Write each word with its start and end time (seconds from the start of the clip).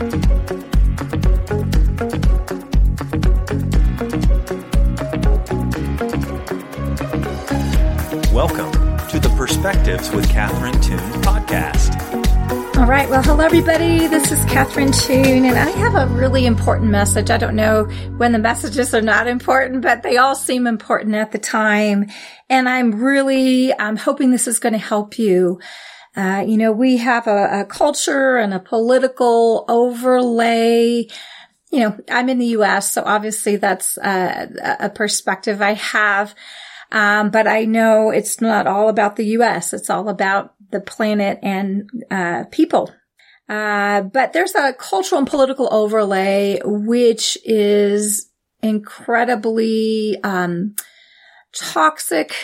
Welcome 0.00 0.16
to 9.08 9.20
the 9.20 9.30
Perspectives 9.36 10.10
with 10.12 10.26
Catherine 10.30 10.80
Toon 10.80 10.98
podcast. 11.20 11.94
All 12.78 12.86
right. 12.86 13.10
Well, 13.10 13.22
hello, 13.22 13.44
everybody. 13.44 14.06
This 14.06 14.32
is 14.32 14.42
Catherine 14.46 14.90
Toon, 14.90 15.44
and 15.44 15.58
I 15.58 15.68
have 15.68 15.94
a 15.94 16.06
really 16.14 16.46
important 16.46 16.90
message. 16.90 17.28
I 17.28 17.36
don't 17.36 17.54
know 17.54 17.84
when 18.16 18.32
the 18.32 18.38
messages 18.38 18.94
are 18.94 19.02
not 19.02 19.26
important, 19.26 19.82
but 19.82 20.02
they 20.02 20.16
all 20.16 20.34
seem 20.34 20.66
important 20.66 21.14
at 21.14 21.32
the 21.32 21.38
time. 21.38 22.06
And 22.48 22.70
I'm 22.70 23.02
really, 23.02 23.78
I'm 23.78 23.98
hoping 23.98 24.30
this 24.30 24.48
is 24.48 24.60
going 24.60 24.72
to 24.72 24.78
help 24.78 25.18
you. 25.18 25.60
Uh, 26.16 26.44
you 26.46 26.56
know, 26.56 26.72
we 26.72 26.96
have 26.96 27.26
a, 27.26 27.60
a 27.60 27.64
culture 27.64 28.36
and 28.36 28.52
a 28.52 28.58
political 28.58 29.64
overlay 29.68 31.06
you 31.70 31.80
know, 31.80 31.96
I'm 32.10 32.28
in 32.28 32.38
the 32.38 32.46
US, 32.46 32.92
so 32.92 33.02
obviously 33.04 33.56
that's 33.56 33.96
uh, 33.98 34.46
a 34.80 34.90
perspective 34.90 35.62
I 35.62 35.74
have. 35.74 36.34
Um, 36.92 37.30
but 37.30 37.46
I 37.46 37.64
know 37.64 38.10
it's 38.10 38.40
not 38.40 38.66
all 38.66 38.88
about 38.88 39.14
the 39.14 39.26
U.S. 39.26 39.72
It's 39.72 39.88
all 39.88 40.08
about 40.08 40.54
the 40.70 40.80
planet 40.80 41.38
and 41.42 41.88
uh, 42.10 42.44
people. 42.50 42.92
Uh, 43.48 44.02
but 44.02 44.32
there's 44.32 44.54
a 44.54 44.72
cultural 44.72 45.20
and 45.20 45.28
political 45.28 45.72
overlay 45.72 46.60
which 46.64 47.38
is 47.44 48.28
incredibly 48.62 50.18
um, 50.22 50.74
toxic 51.52 52.34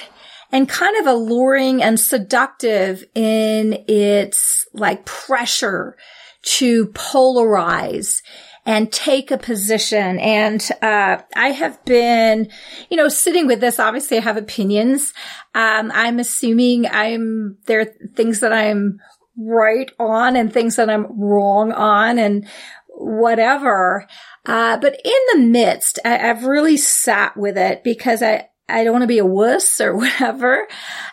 and 0.53 0.69
kind 0.69 0.97
of 0.99 1.07
alluring 1.07 1.83
and 1.83 1.99
seductive 1.99 3.05
in 3.15 3.85
its 3.89 4.67
like 4.73 5.05
pressure 5.05 5.97
to 6.43 6.87
polarize 6.89 8.23
and 8.65 8.93
take 8.93 9.31
a 9.31 9.39
position. 9.39 10.19
And 10.19 10.67
uh, 10.83 11.19
I 11.37 11.49
have 11.49 11.83
been, 11.85 12.51
you 12.91 12.97
know, 12.97 13.09
sitting 13.09 13.47
with 13.47 13.61
this. 13.61 13.79
Obviously, 13.79 14.19
I 14.19 14.23
have 14.23 14.37
opinions. 14.37 15.15
Um, 15.55 15.93
I'm 15.95 16.19
assuming 16.19 16.87
I'm 16.87 17.59
there 17.67 17.81
are 17.81 17.93
things 18.15 18.41
that 18.41 18.53
I'm 18.53 18.99
right 19.39 19.91
on 19.99 20.35
and 20.35 20.53
things 20.53 20.77
that 20.77 20.91
I'm 20.91 21.07
wrong 21.21 21.71
on, 21.73 22.19
and 22.19 22.47
whatever. 22.89 24.07
Uh, 24.45 24.79
but 24.79 25.01
in 25.05 25.21
the 25.33 25.47
midst, 25.47 25.99
I, 26.05 26.31
I've 26.31 26.45
really 26.45 26.77
sat 26.77 27.37
with 27.37 27.57
it 27.57 27.85
because 27.85 28.23
I 28.23 28.49
I 28.69 28.83
don't 28.83 28.93
want 28.93 29.03
to 29.03 29.09
be 29.09 29.19
a 29.19 29.27
wuss 29.27 29.81
or 29.81 29.97
whatever. 29.97 30.67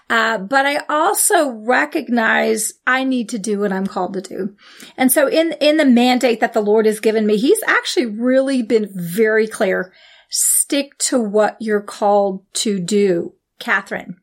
Uh, 0.09 0.37
but 0.39 0.65
I 0.65 0.77
also 0.89 1.49
recognize 1.49 2.73
I 2.85 3.03
need 3.03 3.29
to 3.29 3.39
do 3.39 3.59
what 3.59 3.71
I'm 3.71 3.87
called 3.87 4.13
to 4.13 4.21
do. 4.21 4.55
And 4.97 5.11
so 5.11 5.27
in, 5.27 5.53
in 5.61 5.77
the 5.77 5.85
mandate 5.85 6.39
that 6.39 6.53
the 6.53 6.61
Lord 6.61 6.85
has 6.85 6.99
given 6.99 7.25
me, 7.25 7.37
he's 7.37 7.61
actually 7.65 8.07
really 8.07 8.61
been 8.61 8.89
very 8.93 9.47
clear. 9.47 9.93
Stick 10.29 10.97
to 10.97 11.19
what 11.19 11.57
you're 11.59 11.81
called 11.81 12.43
to 12.53 12.79
do, 12.79 13.33
Catherine, 13.59 14.17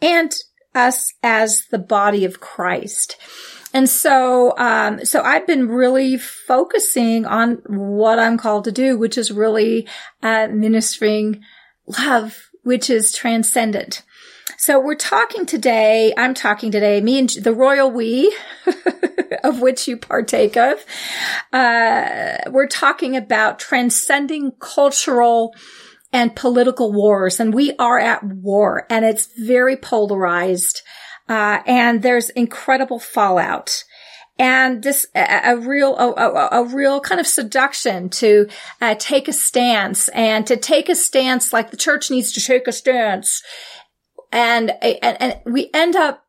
and 0.00 0.34
us 0.74 1.12
as 1.22 1.66
the 1.70 1.78
body 1.78 2.24
of 2.24 2.40
Christ. 2.40 3.16
And 3.74 3.88
so, 3.90 4.56
um, 4.56 5.04
so 5.04 5.20
I've 5.22 5.46
been 5.46 5.68
really 5.68 6.16
focusing 6.16 7.26
on 7.26 7.60
what 7.66 8.18
I'm 8.18 8.38
called 8.38 8.64
to 8.64 8.72
do, 8.72 8.96
which 8.96 9.18
is 9.18 9.32
really, 9.32 9.88
uh, 10.22 10.48
ministering 10.50 11.42
love, 11.86 12.50
which 12.64 12.90
is 12.90 13.12
transcendent. 13.12 14.02
So 14.58 14.80
we're 14.80 14.94
talking 14.94 15.46
today, 15.46 16.12
I'm 16.16 16.34
talking 16.34 16.70
today, 16.70 17.00
me 17.00 17.18
and 17.18 17.28
the 17.28 17.52
royal 17.52 17.90
we, 17.90 18.34
of 19.44 19.60
which 19.60 19.86
you 19.86 19.96
partake 19.96 20.56
of, 20.56 20.84
uh, 21.52 22.38
we're 22.50 22.66
talking 22.66 23.16
about 23.16 23.58
transcending 23.58 24.52
cultural 24.58 25.54
and 26.12 26.34
political 26.34 26.92
wars. 26.92 27.40
And 27.40 27.52
we 27.52 27.74
are 27.76 27.98
at 27.98 28.22
war 28.22 28.86
and 28.88 29.04
it's 29.04 29.28
very 29.36 29.76
polarized. 29.76 30.82
Uh, 31.28 31.60
and 31.66 32.02
there's 32.02 32.30
incredible 32.30 32.98
fallout 32.98 33.84
and 34.38 34.82
this 34.82 35.06
a, 35.14 35.52
a 35.52 35.56
real 35.56 35.96
a, 35.96 36.12
a, 36.12 36.62
a, 36.62 36.64
real 36.64 37.00
kind 37.00 37.20
of 37.20 37.26
seduction 37.26 38.08
to 38.08 38.48
uh, 38.80 38.94
take 38.98 39.28
a 39.28 39.32
stance 39.32 40.08
and 40.08 40.46
to 40.46 40.56
take 40.56 40.88
a 40.88 40.94
stance 40.94 41.52
like 41.52 41.70
the 41.70 41.76
church 41.76 42.10
needs 42.10 42.32
to 42.32 42.40
take 42.40 42.66
a 42.66 42.72
stance 42.72 43.42
and 44.32 44.72
and, 44.82 45.22
and 45.22 45.40
we 45.46 45.70
end 45.72 45.94
up 45.94 46.24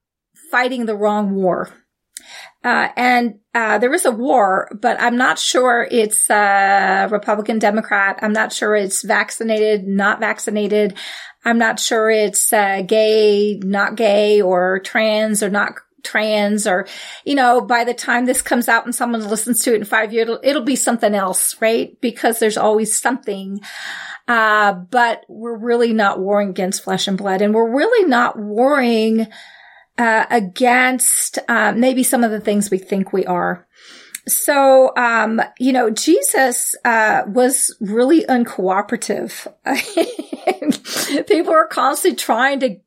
fighting 0.52 0.86
the 0.86 0.96
wrong 0.96 1.34
war 1.34 1.74
uh, 2.66 2.90
and 2.98 3.36
uh, 3.54 3.78
there 3.78 3.94
is 3.94 4.06
a 4.06 4.12
war, 4.12 4.76
but 4.82 5.00
I'm 5.00 5.18
not 5.18 5.38
sure 5.38 5.88
it's 5.92 6.32
uh, 6.32 7.08
Republican, 7.12 7.60
Democrat. 7.60 8.18
I'm 8.24 8.34
not 8.34 8.52
sure 8.52 8.76
it's 8.76 9.04
vaccinated, 9.04 9.88
not 9.88 10.20
vaccinated. 10.20 10.98
I'm 11.46 11.60
not 11.60 11.80
sure 11.80 12.10
it's 12.10 12.52
uh, 12.52 12.82
gay, 12.82 13.60
not 13.60 13.96
gay, 13.96 14.42
or 14.42 14.80
trans, 14.80 15.44
or 15.44 15.52
not 15.52 15.74
trans 16.06 16.66
or, 16.66 16.88
you 17.26 17.36
know, 17.36 17.60
by 17.60 17.84
the 17.84 17.94
time 17.94 18.26
this 18.26 18.42
comes 18.42 18.70
out 18.70 18.86
and 18.86 18.96
someone 18.96 19.28
listens 19.28 19.62
to 19.64 19.74
it 19.74 19.78
in 19.78 19.86
five 19.86 20.14
years, 20.14 20.24
it'll, 20.24 20.40
it'll 20.44 20.64
be 20.64 20.76
something 20.76 21.14
else, 21.14 21.60
right? 21.62 22.00
Because 22.00 22.40
there's 22.40 22.58
always 22.58 22.98
something. 22.98 23.60
Uh, 24.28 24.74
but 24.74 25.26
we're 25.28 25.58
really 25.58 25.94
not 25.94 26.20
warring 26.20 26.50
against 26.50 26.84
flesh 26.84 27.08
and 27.08 27.18
blood 27.18 27.42
and 27.42 27.54
we're 27.54 27.76
really 27.76 28.08
not 28.08 28.40
warring, 28.40 29.28
uh, 29.98 30.26
against, 30.30 31.40
uh, 31.48 31.74
maybe 31.76 32.04
some 32.04 32.24
of 32.24 32.32
the 32.32 32.40
things 32.40 32.72
we 32.72 32.78
think 32.78 33.12
we 33.12 33.26
are. 33.26 33.68
So, 34.28 34.92
um, 34.98 35.40
you 35.60 35.72
know, 35.72 35.92
Jesus, 35.92 36.76
uh, 36.84 37.24
was 37.28 37.76
really 37.80 38.26
uncooperative. 38.26 39.46
People 41.28 41.54
are 41.54 41.68
constantly 41.68 42.16
trying 42.16 42.60
to 42.62 42.78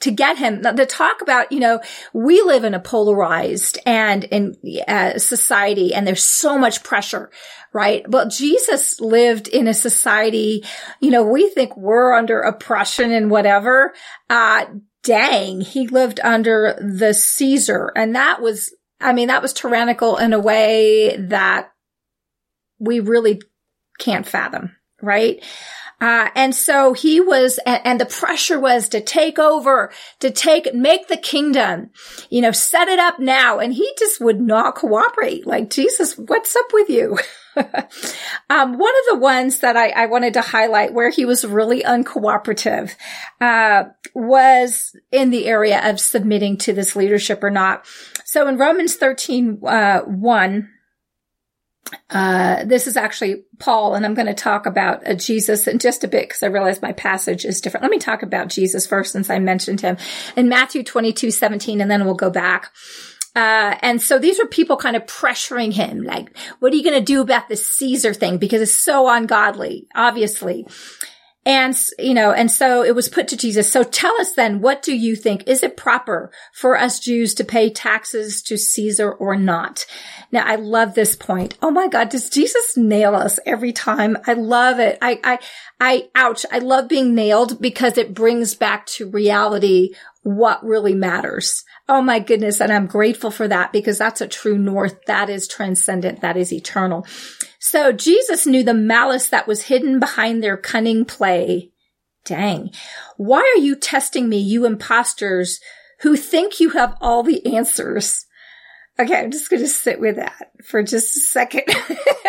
to 0.00 0.10
get 0.10 0.38
him 0.38 0.62
to 0.62 0.86
talk 0.86 1.22
about, 1.22 1.52
you 1.52 1.60
know, 1.60 1.80
we 2.12 2.42
live 2.42 2.64
in 2.64 2.74
a 2.74 2.80
polarized 2.80 3.78
and 3.86 4.24
in 4.24 4.54
uh, 4.86 5.18
society 5.18 5.94
and 5.94 6.06
there's 6.06 6.24
so 6.24 6.58
much 6.58 6.82
pressure, 6.82 7.30
right? 7.72 8.04
But 8.08 8.30
Jesus 8.30 9.00
lived 9.00 9.48
in 9.48 9.68
a 9.68 9.74
society, 9.74 10.64
you 11.00 11.10
know, 11.10 11.24
we 11.24 11.48
think 11.50 11.76
we're 11.76 12.14
under 12.14 12.40
oppression 12.40 13.12
and 13.12 13.30
whatever. 13.30 13.94
Uh, 14.30 14.66
dang, 15.02 15.60
he 15.60 15.86
lived 15.88 16.20
under 16.22 16.78
the 16.80 17.14
Caesar 17.14 17.92
and 17.96 18.14
that 18.14 18.40
was, 18.40 18.74
I 19.00 19.12
mean, 19.12 19.28
that 19.28 19.42
was 19.42 19.52
tyrannical 19.52 20.16
in 20.16 20.32
a 20.32 20.40
way 20.40 21.16
that 21.16 21.70
we 22.78 23.00
really 23.00 23.40
can't 23.98 24.26
fathom, 24.26 24.76
right? 25.02 25.42
Uh, 26.00 26.28
and 26.34 26.54
so 26.54 26.92
he 26.92 27.20
was, 27.20 27.58
and, 27.64 27.80
and, 27.84 28.00
the 28.00 28.06
pressure 28.06 28.58
was 28.58 28.88
to 28.88 29.00
take 29.00 29.38
over, 29.38 29.92
to 30.20 30.30
take, 30.30 30.74
make 30.74 31.08
the 31.08 31.16
kingdom, 31.16 31.90
you 32.30 32.40
know, 32.40 32.50
set 32.50 32.88
it 32.88 32.98
up 32.98 33.20
now. 33.20 33.58
And 33.58 33.72
he 33.72 33.90
just 33.98 34.20
would 34.20 34.40
not 34.40 34.74
cooperate. 34.74 35.46
Like, 35.46 35.70
Jesus, 35.70 36.18
what's 36.18 36.56
up 36.56 36.66
with 36.72 36.90
you? 36.90 37.16
um, 38.50 38.78
one 38.78 38.92
of 38.92 39.12
the 39.12 39.18
ones 39.18 39.60
that 39.60 39.76
I, 39.76 39.90
I, 39.90 40.06
wanted 40.06 40.34
to 40.34 40.40
highlight 40.40 40.92
where 40.92 41.10
he 41.10 41.24
was 41.24 41.44
really 41.44 41.82
uncooperative, 41.82 42.96
uh, 43.40 43.84
was 44.12 44.96
in 45.12 45.30
the 45.30 45.46
area 45.46 45.88
of 45.88 46.00
submitting 46.00 46.56
to 46.58 46.72
this 46.72 46.96
leadership 46.96 47.44
or 47.44 47.50
not. 47.50 47.86
So 48.24 48.48
in 48.48 48.56
Romans 48.56 48.96
13, 48.96 49.60
uh, 49.64 50.00
1, 50.00 50.70
uh, 52.10 52.64
this 52.64 52.86
is 52.86 52.96
actually 52.96 53.44
Paul, 53.58 53.94
and 53.94 54.04
I'm 54.04 54.14
going 54.14 54.26
to 54.26 54.34
talk 54.34 54.66
about 54.66 55.06
uh, 55.06 55.14
Jesus 55.14 55.66
in 55.66 55.78
just 55.78 56.04
a 56.04 56.08
bit 56.08 56.28
because 56.28 56.42
I 56.42 56.46
realize 56.46 56.80
my 56.80 56.92
passage 56.92 57.44
is 57.44 57.60
different. 57.60 57.82
Let 57.82 57.90
me 57.90 57.98
talk 57.98 58.22
about 58.22 58.48
Jesus 58.48 58.86
first 58.86 59.12
since 59.12 59.30
I 59.30 59.38
mentioned 59.38 59.80
him 59.80 59.96
in 60.36 60.48
Matthew 60.48 60.82
22, 60.82 61.30
17, 61.30 61.80
and 61.80 61.90
then 61.90 62.04
we'll 62.04 62.14
go 62.14 62.30
back. 62.30 62.72
Uh, 63.36 63.76
and 63.82 64.00
so 64.00 64.18
these 64.18 64.38
were 64.38 64.46
people 64.46 64.76
kind 64.76 64.94
of 64.94 65.06
pressuring 65.06 65.72
him, 65.72 66.02
like, 66.02 66.36
what 66.60 66.72
are 66.72 66.76
you 66.76 66.84
going 66.84 66.98
to 66.98 67.04
do 67.04 67.20
about 67.20 67.48
this 67.48 67.68
Caesar 67.68 68.14
thing? 68.14 68.38
Because 68.38 68.62
it's 68.62 68.76
so 68.76 69.08
ungodly, 69.08 69.88
obviously. 69.94 70.66
And, 71.46 71.76
you 71.98 72.14
know, 72.14 72.32
and 72.32 72.50
so 72.50 72.82
it 72.82 72.94
was 72.94 73.08
put 73.08 73.28
to 73.28 73.36
Jesus. 73.36 73.70
So 73.70 73.82
tell 73.82 74.18
us 74.18 74.32
then, 74.32 74.60
what 74.60 74.82
do 74.82 74.96
you 74.96 75.14
think? 75.14 75.46
Is 75.46 75.62
it 75.62 75.76
proper 75.76 76.30
for 76.54 76.78
us 76.78 76.98
Jews 76.98 77.34
to 77.34 77.44
pay 77.44 77.68
taxes 77.68 78.42
to 78.44 78.56
Caesar 78.56 79.12
or 79.12 79.36
not? 79.36 79.84
Now, 80.32 80.44
I 80.46 80.54
love 80.54 80.94
this 80.94 81.14
point. 81.14 81.58
Oh 81.60 81.70
my 81.70 81.86
God, 81.86 82.08
does 82.08 82.30
Jesus 82.30 82.76
nail 82.76 83.14
us 83.14 83.38
every 83.44 83.72
time? 83.72 84.16
I 84.26 84.32
love 84.32 84.80
it. 84.80 84.96
I, 85.02 85.20
I, 85.22 85.38
I, 85.78 86.08
ouch. 86.14 86.46
I 86.50 86.60
love 86.60 86.88
being 86.88 87.14
nailed 87.14 87.60
because 87.60 87.98
it 87.98 88.14
brings 88.14 88.54
back 88.54 88.86
to 88.86 89.10
reality 89.10 89.94
what 90.24 90.64
really 90.64 90.94
matters. 90.94 91.62
Oh 91.88 92.02
my 92.02 92.18
goodness. 92.18 92.60
And 92.60 92.72
I'm 92.72 92.86
grateful 92.86 93.30
for 93.30 93.46
that 93.46 93.72
because 93.72 93.98
that's 93.98 94.22
a 94.22 94.26
true 94.26 94.58
north. 94.58 94.98
That 95.06 95.30
is 95.30 95.46
transcendent. 95.46 96.22
That 96.22 96.36
is 96.36 96.52
eternal. 96.52 97.06
So 97.60 97.92
Jesus 97.92 98.46
knew 98.46 98.62
the 98.62 98.74
malice 98.74 99.28
that 99.28 99.46
was 99.46 99.64
hidden 99.64 100.00
behind 100.00 100.42
their 100.42 100.56
cunning 100.56 101.04
play. 101.04 101.70
Dang. 102.24 102.70
Why 103.18 103.40
are 103.40 103.60
you 103.60 103.76
testing 103.76 104.30
me, 104.30 104.38
you 104.38 104.64
imposters 104.64 105.60
who 106.00 106.16
think 106.16 106.58
you 106.58 106.70
have 106.70 106.96
all 107.02 107.22
the 107.22 107.54
answers? 107.54 108.24
Okay, 108.98 109.16
I'm 109.16 109.30
just 109.30 109.50
going 109.50 109.60
to 109.60 109.68
sit 109.68 110.00
with 110.00 110.16
that 110.16 110.52
for 110.64 110.82
just 110.82 111.16
a 111.16 111.20
second. 111.20 111.64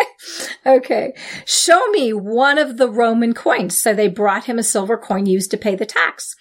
okay. 0.66 1.14
Show 1.46 1.88
me 1.92 2.12
one 2.12 2.58
of 2.58 2.78
the 2.78 2.90
Roman 2.90 3.34
coins. 3.34 3.78
So 3.78 3.94
they 3.94 4.10
brought 4.10 4.46
him 4.46 4.60
a 4.60 4.64
silver 4.64 4.98
coin 4.98 5.28
used 5.28 5.52
to 5.52 5.58
pay 5.58 5.76
the 5.76 5.86
tax. 5.86 6.36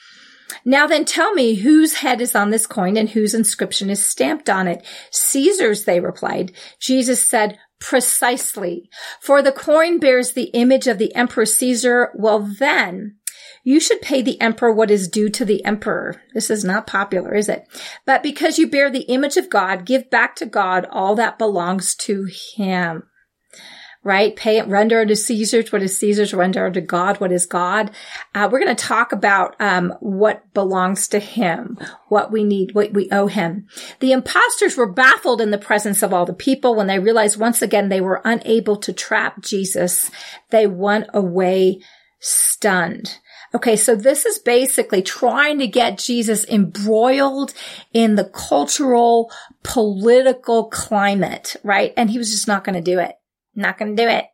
Now 0.65 0.87
then 0.87 1.05
tell 1.05 1.35
me 1.35 1.57
whose 1.57 1.95
head 1.95 2.21
is 2.21 2.35
on 2.35 2.51
this 2.51 2.67
coin 2.67 2.97
and 2.97 3.11
whose 3.11 3.35
inscription 3.35 3.91
is 3.91 4.05
stamped 4.05 4.49
on 4.49 4.67
it. 4.67 4.85
Caesar's, 5.11 5.85
they 5.85 6.01
replied. 6.01 6.53
Jesus 6.81 7.27
said, 7.27 7.59
precisely. 7.79 8.89
For 9.21 9.43
the 9.43 9.53
coin 9.53 9.99
bears 9.99 10.33
the 10.33 10.51
image 10.55 10.87
of 10.87 10.99
the 10.99 11.15
emperor 11.15 11.45
Caesar. 11.45 12.11
Well 12.15 12.41
then, 12.41 13.17
you 13.63 13.79
should 13.79 14.01
pay 14.01 14.23
the 14.23 14.41
emperor 14.41 14.73
what 14.73 14.91
is 14.91 15.09
due 15.09 15.29
to 15.31 15.45
the 15.45 15.65
emperor. 15.65 16.23
This 16.33 16.49
is 16.49 16.65
not 16.65 16.87
popular, 16.87 17.35
is 17.35 17.49
it? 17.49 17.67
But 18.07 18.23
because 18.23 18.59
you 18.59 18.69
bear 18.69 18.91
the 18.91 19.03
image 19.03 19.37
of 19.37 19.51
God, 19.51 19.85
give 19.85 20.09
back 20.09 20.35
to 20.37 20.47
God 20.47 20.87
all 20.91 21.15
that 21.17 21.39
belongs 21.39 21.95
to 21.97 22.25
him 22.57 23.05
right? 24.05 24.37
Pay 24.37 24.59
it, 24.59 24.69
render 24.69 25.01
unto 25.01 25.15
Caesar's 25.15 25.73
what 25.73 25.83
is 25.83 25.97
Caesar's, 25.99 26.35
render 26.35 26.67
unto 26.67 26.83
God 26.83 27.19
what 27.19 27.33
is 27.33 27.47
God. 27.47 27.91
Uh, 28.35 28.49
we're 28.53 28.63
going 28.63 28.75
to 28.75 28.85
talk 28.85 29.13
about 29.13 29.57
um, 29.59 29.95
what 30.01 30.53
belongs 30.53 31.09
to 31.09 31.19
Him, 31.19 31.79
what 32.09 32.31
we 32.31 32.45
need, 32.45 32.75
what 32.75 32.93
we 32.93 33.09
owe 33.11 33.27
Him. 33.27 33.67
The 34.01 34.13
impostors 34.13 34.77
were 34.77 34.93
baffled 34.93 35.41
in 35.41 35.51
the 35.51 35.59
presence 35.59 36.03
of 36.03 36.13
all 36.13 36.27
the 36.27 36.35
people 36.35 36.75
when 36.75 36.87
they 36.87 36.99
realized 36.99 37.41
once 37.41 37.63
again 37.63 37.89
they 37.89 38.03
were 38.03 38.21
unable 38.25 38.77
to 38.77 38.93
trap 38.93 39.41
Jesus. 39.43 40.11
They 40.51 40.67
went 40.67 41.07
away 41.15 41.81
stunned. 42.21 43.19
Okay, 43.55 43.77
so 43.77 43.95
this 43.95 44.27
is 44.27 44.39
basically 44.41 45.01
trying 45.01 45.61
to 45.61 45.69
get 45.69 45.97
Jesus 45.97 46.45
embroiled 46.47 47.55
in 47.93 48.17
the 48.17 48.25
cultural, 48.25 49.31
political 49.63 50.69
climate, 50.71 51.55
right? 51.63 51.95
And 51.97 52.11
he 52.11 52.19
was 52.19 52.33
just 52.33 52.49
not 52.49 52.65
going 52.65 52.75
to 52.75 52.81
do 52.83 52.99
it. 52.99 53.15
Not 53.55 53.79
going 53.79 53.97
to 53.97 54.03
do 54.03 54.09
it. 54.09 54.27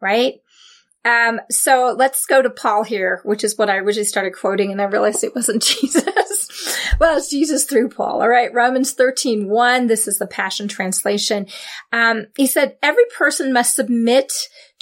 Right? 0.00 0.40
Um, 1.04 1.40
so 1.50 1.94
let's 1.98 2.26
go 2.26 2.42
to 2.42 2.50
Paul 2.50 2.84
here, 2.84 3.20
which 3.24 3.42
is 3.42 3.58
what 3.58 3.68
I 3.68 3.78
originally 3.78 4.06
started 4.06 4.34
quoting, 4.34 4.70
and 4.70 4.80
I 4.80 4.84
realized 4.84 5.24
it 5.24 5.34
wasn't 5.34 5.62
Jesus. 5.80 6.96
well, 7.00 7.16
it's 7.16 7.30
Jesus 7.30 7.64
through 7.64 7.88
Paul. 7.88 8.22
All 8.22 8.28
right. 8.28 8.52
Romans 8.54 8.92
13, 8.92 9.48
1. 9.48 9.86
This 9.88 10.06
is 10.06 10.18
the 10.18 10.26
Passion 10.26 10.68
Translation. 10.68 11.46
Um, 11.92 12.26
he 12.36 12.46
said, 12.46 12.76
every 12.82 13.04
person 13.16 13.52
must 13.52 13.74
submit 13.74 14.32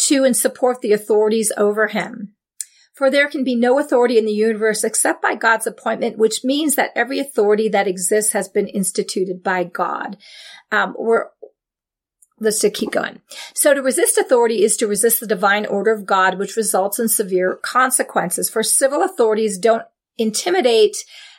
to 0.09 0.25
and 0.25 0.37
support 0.37 0.81
the 0.81 0.93
authorities 0.93 1.53
over 1.57 1.89
him. 1.89 2.35
For 2.93 3.11
there 3.11 3.31
can 3.31 3.45
be 3.45 3.55
no 3.55 3.79
authority 3.79 4.19
in 4.19 4.27
the 4.27 4.33
universe 4.33 4.85
except 4.85 5.23
by 5.23 5.35
God's 5.35 5.67
appointment, 5.67 6.19
which 6.19 6.45
means 6.45 6.75
that 6.75 6.91
every 6.95 7.19
authority 7.19 7.67
that 7.71 7.89
exists 7.89 8.33
has 8.33 8.47
been 8.47 8.69
instituted 8.69 9.43
by 9.43 9.65
God. 9.65 10.19
Um, 10.71 10.95
we're 10.99 11.29
let's 12.41 12.61
just 12.61 12.75
keep 12.75 12.91
going. 12.91 13.21
So 13.55 13.75
to 13.75 13.83
resist 13.83 14.19
authority 14.19 14.65
is 14.65 14.77
to 14.79 14.87
resist 14.87 15.21
the 15.21 15.27
divine 15.27 15.67
order 15.67 15.93
of 15.93 16.07
God, 16.07 16.39
which 16.39 16.57
results 16.57 16.99
in 16.99 17.09
severe 17.09 17.57
consequences. 17.63 18.51
For 18.51 18.63
civil 18.63 19.03
authorities 19.03 19.59
don't 19.59 19.85
intimidate 20.19 20.97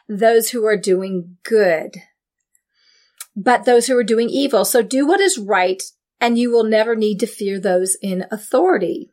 those 0.07 0.49
who 0.49 0.65
are 0.65 0.77
doing 0.77 1.37
good, 1.43 1.97
but 3.35 3.65
those 3.65 3.87
who 3.87 3.97
are 3.97 4.03
doing 4.03 4.29
evil. 4.29 4.63
So 4.63 4.81
do 4.81 5.07
what 5.07 5.19
is 5.19 5.37
right 5.37 5.81
and 6.19 6.37
you 6.37 6.51
will 6.51 6.63
never 6.63 6.95
need 6.95 7.19
to 7.19 7.27
fear 7.27 7.59
those 7.59 7.95
in 8.01 8.25
authority. 8.31 9.09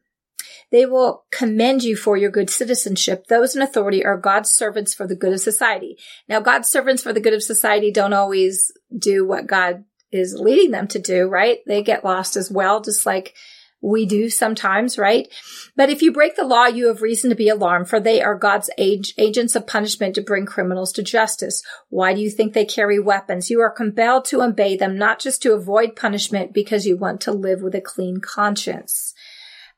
They 0.70 0.85
will 0.85 1.25
commend 1.31 1.82
you 1.82 1.96
for 1.96 2.19
your 2.19 2.31
good 2.31 2.50
citizenship. 2.50 3.26
Those 3.29 3.56
in 3.56 3.62
authority 3.62 4.05
are 4.05 4.19
God's 4.19 4.50
servants 4.50 4.93
for 4.93 5.06
the 5.06 5.17
good 5.17 5.32
of 5.32 5.40
society. 5.40 5.96
Now, 6.29 6.40
God's 6.40 6.69
servants 6.69 7.02
for 7.02 7.14
the 7.14 7.20
good 7.20 7.32
of 7.32 7.43
society 7.43 7.90
don't 7.90 8.12
always 8.12 8.70
do 8.96 9.26
what 9.26 9.46
God 9.46 9.85
is 10.10 10.34
leading 10.38 10.70
them 10.70 10.88
to 10.88 10.99
do, 10.99 11.26
right? 11.26 11.58
They 11.66 11.82
get 11.82 12.05
lost 12.05 12.37
as 12.37 12.50
well, 12.50 12.81
just 12.81 13.05
like 13.06 13.34
we 13.81 14.06
do 14.06 14.28
sometimes, 14.28 14.99
right? 14.99 15.28
But 15.76 15.88
if 15.88 16.02
you 16.02 16.12
break 16.12 16.34
the 16.37 16.44
law, 16.44 16.66
you 16.66 16.88
have 16.88 17.02
reason 17.02 17.31
to 17.31 17.37
be 17.37 17.49
alarmed, 17.49 17.88
for 17.88 18.00
they 18.00 18.20
are 18.20 18.34
God's 18.34 18.70
age, 18.76 19.14
agents 19.19 19.55
of 19.55 19.66
punishment 19.66 20.14
to 20.16 20.22
bring 20.22 20.46
criminals 20.46 20.93
to 20.94 21.02
justice. 21.02 21.62
Why 21.88 22.12
do 22.12 22.20
you 22.20 22.31
think 22.31 22.52
they 22.52 22.64
carry 22.64 22.99
weapons? 22.99 23.50
You 23.50 23.60
are 23.60 23.70
compelled 23.70 24.25
to 24.26 24.43
obey 24.43 24.76
them, 24.76 24.99
not 24.99 25.20
just 25.20 25.43
to 25.43 25.52
avoid 25.52 25.94
punishment, 25.94 26.52
because 26.52 26.87
you 26.87 26.96
want 26.96 27.20
to 27.22 27.32
live 27.32 27.62
with 27.62 27.75
a 27.75 27.81
clean 27.81 28.20
conscience. 28.20 29.14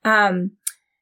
Um, 0.05 0.53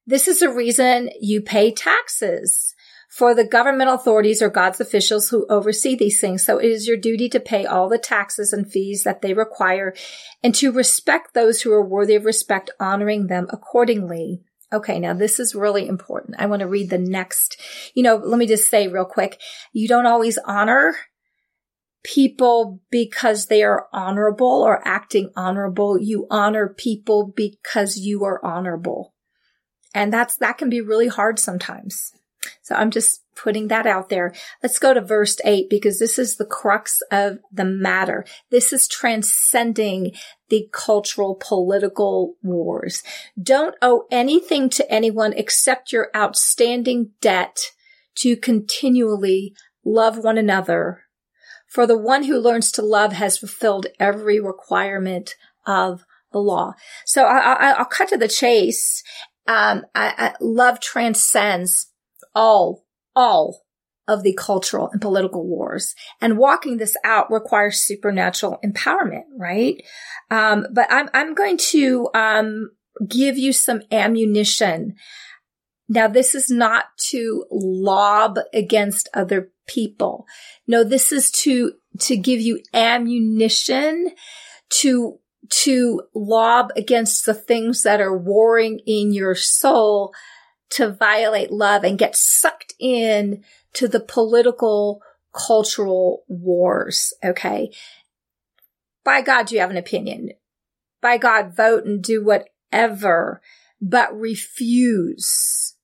this 0.06 0.26
is 0.26 0.40
the 0.40 0.50
reason 0.50 1.10
you 1.20 1.40
pay 1.40 1.70
taxes 1.70 2.74
for 3.18 3.34
the 3.34 3.42
government 3.42 3.90
authorities 3.90 4.40
or 4.40 4.48
God's 4.48 4.80
officials 4.80 5.28
who 5.28 5.44
oversee 5.50 5.96
these 5.96 6.20
things. 6.20 6.46
So 6.46 6.58
it 6.58 6.66
is 6.66 6.86
your 6.86 6.96
duty 6.96 7.28
to 7.30 7.40
pay 7.40 7.66
all 7.66 7.88
the 7.88 7.98
taxes 7.98 8.52
and 8.52 8.70
fees 8.70 9.02
that 9.02 9.22
they 9.22 9.34
require 9.34 9.92
and 10.40 10.54
to 10.54 10.70
respect 10.70 11.34
those 11.34 11.60
who 11.60 11.72
are 11.72 11.84
worthy 11.84 12.14
of 12.14 12.24
respect, 12.24 12.70
honoring 12.78 13.26
them 13.26 13.48
accordingly. 13.50 14.44
Okay, 14.72 15.00
now 15.00 15.14
this 15.14 15.40
is 15.40 15.56
really 15.56 15.88
important. 15.88 16.36
I 16.38 16.46
want 16.46 16.60
to 16.60 16.68
read 16.68 16.90
the 16.90 16.98
next. 16.98 17.60
You 17.92 18.04
know, 18.04 18.14
let 18.14 18.38
me 18.38 18.46
just 18.46 18.70
say 18.70 18.86
real 18.86 19.04
quick. 19.04 19.40
You 19.72 19.88
don't 19.88 20.06
always 20.06 20.38
honor 20.44 20.94
people 22.04 22.80
because 22.88 23.46
they 23.46 23.64
are 23.64 23.88
honorable 23.92 24.62
or 24.62 24.86
acting 24.86 25.32
honorable. 25.34 25.98
You 25.98 26.28
honor 26.30 26.68
people 26.68 27.32
because 27.34 27.96
you 27.96 28.22
are 28.22 28.40
honorable. 28.44 29.12
And 29.92 30.12
that's, 30.12 30.36
that 30.36 30.56
can 30.56 30.70
be 30.70 30.80
really 30.80 31.08
hard 31.08 31.40
sometimes. 31.40 32.12
So 32.62 32.74
I'm 32.74 32.90
just 32.90 33.22
putting 33.36 33.68
that 33.68 33.86
out 33.86 34.08
there. 34.08 34.34
Let's 34.62 34.78
go 34.78 34.92
to 34.92 35.00
verse 35.00 35.38
8 35.44 35.70
because 35.70 35.98
this 35.98 36.18
is 36.18 36.36
the 36.36 36.44
crux 36.44 37.00
of 37.10 37.38
the 37.52 37.64
matter. 37.64 38.24
This 38.50 38.72
is 38.72 38.88
transcending 38.88 40.12
the 40.48 40.68
cultural 40.72 41.36
political 41.40 42.34
wars. 42.42 43.02
Don't 43.40 43.76
owe 43.80 44.06
anything 44.10 44.68
to 44.70 44.90
anyone 44.90 45.32
except 45.34 45.92
your 45.92 46.08
outstanding 46.16 47.10
debt 47.20 47.58
to 48.16 48.36
continually 48.36 49.54
love 49.84 50.18
one 50.18 50.38
another. 50.38 51.04
For 51.68 51.86
the 51.86 51.98
one 51.98 52.24
who 52.24 52.38
learns 52.38 52.72
to 52.72 52.82
love 52.82 53.12
has 53.12 53.38
fulfilled 53.38 53.86
every 54.00 54.40
requirement 54.40 55.34
of 55.66 56.04
the 56.32 56.38
law. 56.38 56.74
So 57.04 57.24
I, 57.24 57.78
will 57.78 57.84
cut 57.84 58.08
to 58.08 58.16
the 58.16 58.28
chase. 58.28 59.02
Um, 59.46 59.84
I, 59.94 60.14
I, 60.18 60.34
love 60.40 60.80
transcends 60.80 61.88
all, 62.38 62.86
all 63.16 63.64
of 64.06 64.22
the 64.22 64.32
cultural 64.32 64.88
and 64.92 65.02
political 65.02 65.44
wars. 65.46 65.94
And 66.20 66.38
walking 66.38 66.76
this 66.76 66.96
out 67.04 67.30
requires 67.30 67.80
supernatural 67.80 68.58
empowerment, 68.64 69.24
right? 69.36 69.82
Um, 70.30 70.66
but 70.72 70.86
I'm, 70.90 71.10
I'm 71.12 71.34
going 71.34 71.58
to, 71.72 72.08
um, 72.14 72.70
give 73.06 73.38
you 73.38 73.52
some 73.52 73.82
ammunition. 73.92 74.94
Now, 75.88 76.08
this 76.08 76.34
is 76.34 76.50
not 76.50 76.86
to 77.10 77.44
lob 77.50 78.38
against 78.52 79.08
other 79.14 79.50
people. 79.66 80.26
No, 80.66 80.84
this 80.84 81.12
is 81.12 81.30
to, 81.42 81.72
to 82.00 82.16
give 82.16 82.40
you 82.40 82.60
ammunition 82.74 84.10
to, 84.80 85.18
to 85.50 86.02
lob 86.14 86.70
against 86.76 87.24
the 87.24 87.34
things 87.34 87.82
that 87.84 88.00
are 88.00 88.16
warring 88.16 88.80
in 88.86 89.12
your 89.12 89.34
soul 89.34 90.12
to 90.70 90.90
violate 90.90 91.50
love 91.50 91.84
and 91.84 91.98
get 91.98 92.16
sucked 92.16 92.74
in 92.78 93.42
to 93.74 93.88
the 93.88 94.00
political 94.00 95.02
cultural 95.32 96.24
wars. 96.28 97.12
Okay. 97.24 97.70
By 99.04 99.22
God, 99.22 99.50
you 99.50 99.60
have 99.60 99.70
an 99.70 99.76
opinion. 99.76 100.32
By 101.00 101.16
God, 101.16 101.56
vote 101.56 101.84
and 101.84 102.02
do 102.02 102.24
whatever, 102.24 103.40
but 103.80 104.14
refuse 104.18 105.76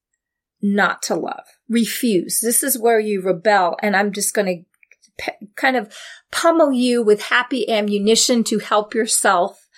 not 0.61 1.03
to 1.03 1.15
love. 1.15 1.45
Refuse. 1.69 2.41
This 2.41 2.63
is 2.63 2.79
where 2.79 2.99
you 2.99 3.21
rebel. 3.21 3.77
And 3.81 3.95
I'm 3.95 4.13
just 4.13 4.35
going 4.35 4.47
to 4.47 5.23
p- 5.23 5.49
kind 5.57 5.77
of 5.77 5.95
pummel 6.31 6.73
you 6.73 7.03
with 7.03 7.23
happy 7.25 7.69
ammunition 7.69 8.45
to 8.45 8.59
help 8.59 8.95
yourself 8.95 9.69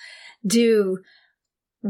do 0.45 0.99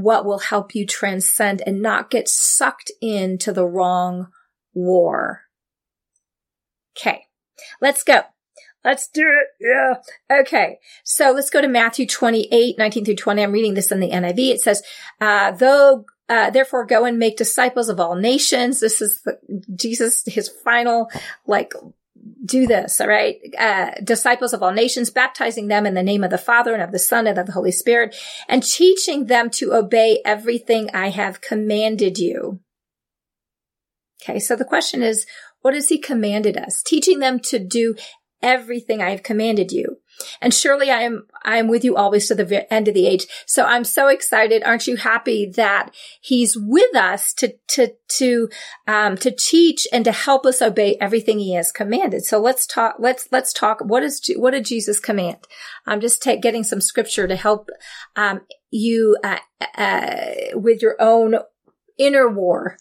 what 0.01 0.25
will 0.25 0.39
help 0.39 0.75
you 0.75 0.85
transcend 0.85 1.61
and 1.65 1.81
not 1.81 2.09
get 2.09 2.27
sucked 2.27 2.91
into 3.01 3.51
the 3.51 3.65
wrong 3.65 4.27
war. 4.73 5.41
Okay. 6.97 7.25
Let's 7.81 8.03
go. 8.03 8.21
Let's 8.83 9.09
do 9.09 9.21
it. 9.21 9.47
Yeah. 9.59 10.39
Okay. 10.41 10.79
So 11.03 11.31
let's 11.31 11.49
go 11.49 11.61
to 11.61 11.67
Matthew 11.67 12.05
28, 12.05 12.77
19 12.77 13.05
through 13.05 13.15
20. 13.15 13.43
I'm 13.43 13.51
reading 13.51 13.73
this 13.73 13.91
in 13.91 13.99
the 13.99 14.11
NIV. 14.11 14.53
It 14.53 14.61
says, 14.61 14.81
uh, 15.19 15.51
though, 15.51 16.05
uh, 16.29 16.49
therefore 16.51 16.85
go 16.85 17.05
and 17.05 17.19
make 17.19 17.37
disciples 17.37 17.89
of 17.89 17.99
all 17.99 18.15
nations. 18.15 18.79
This 18.79 19.01
is 19.01 19.21
the, 19.23 19.39
Jesus, 19.75 20.23
his 20.25 20.49
final, 20.63 21.09
like, 21.45 21.73
do 22.45 22.67
this, 22.67 22.99
all 22.99 23.07
right? 23.07 23.37
Uh, 23.57 23.91
disciples 24.03 24.53
of 24.53 24.63
all 24.63 24.71
nations, 24.71 25.09
baptizing 25.09 25.67
them 25.67 25.85
in 25.85 25.93
the 25.93 26.03
name 26.03 26.23
of 26.23 26.29
the 26.29 26.37
Father 26.37 26.73
and 26.73 26.81
of 26.81 26.91
the 26.91 26.99
Son 26.99 27.27
and 27.27 27.37
of 27.37 27.45
the 27.45 27.53
Holy 27.53 27.71
Spirit, 27.71 28.15
and 28.47 28.63
teaching 28.63 29.25
them 29.25 29.49
to 29.51 29.73
obey 29.73 30.21
everything 30.25 30.89
I 30.93 31.09
have 31.09 31.41
commanded 31.41 32.17
you. 32.17 32.59
Okay, 34.21 34.39
so 34.39 34.55
the 34.55 34.65
question 34.65 35.03
is, 35.03 35.25
what 35.61 35.73
has 35.73 35.89
he 35.89 35.97
commanded 35.97 36.57
us? 36.57 36.81
Teaching 36.83 37.19
them 37.19 37.39
to 37.41 37.59
do 37.59 37.95
everything 38.41 39.01
I 39.01 39.11
have 39.11 39.23
commanded 39.23 39.71
you. 39.71 39.97
And 40.41 40.53
surely 40.53 40.89
I 40.89 41.01
am, 41.01 41.27
I 41.43 41.57
am 41.57 41.67
with 41.67 41.83
you 41.83 41.95
always 41.95 42.27
to 42.27 42.35
the 42.35 42.73
end 42.73 42.87
of 42.87 42.93
the 42.93 43.05
age. 43.05 43.27
So 43.45 43.65
I'm 43.65 43.83
so 43.83 44.07
excited. 44.07 44.63
Aren't 44.63 44.87
you 44.87 44.95
happy 44.95 45.51
that 45.55 45.91
he's 46.21 46.57
with 46.57 46.95
us 46.95 47.33
to, 47.35 47.53
to, 47.69 47.93
to, 48.09 48.49
um, 48.87 49.15
to 49.17 49.31
teach 49.31 49.87
and 49.93 50.03
to 50.05 50.11
help 50.11 50.45
us 50.45 50.61
obey 50.61 50.97
everything 50.99 51.39
he 51.39 51.53
has 51.53 51.71
commanded. 51.71 52.25
So 52.25 52.39
let's 52.39 52.65
talk, 52.65 52.95
let's, 52.99 53.27
let's 53.31 53.53
talk. 53.53 53.81
What 53.81 54.03
is, 54.03 54.21
what 54.35 54.51
did 54.51 54.65
Jesus 54.65 54.99
command? 54.99 55.37
I'm 55.85 56.01
just 56.01 56.23
ta- 56.23 56.37
getting 56.41 56.63
some 56.63 56.81
scripture 56.81 57.27
to 57.27 57.35
help, 57.35 57.69
um, 58.15 58.41
you, 58.71 59.17
uh, 59.23 59.37
uh, 59.75 60.31
with 60.53 60.81
your 60.81 60.95
own 60.99 61.35
inner 61.97 62.27
war 62.27 62.77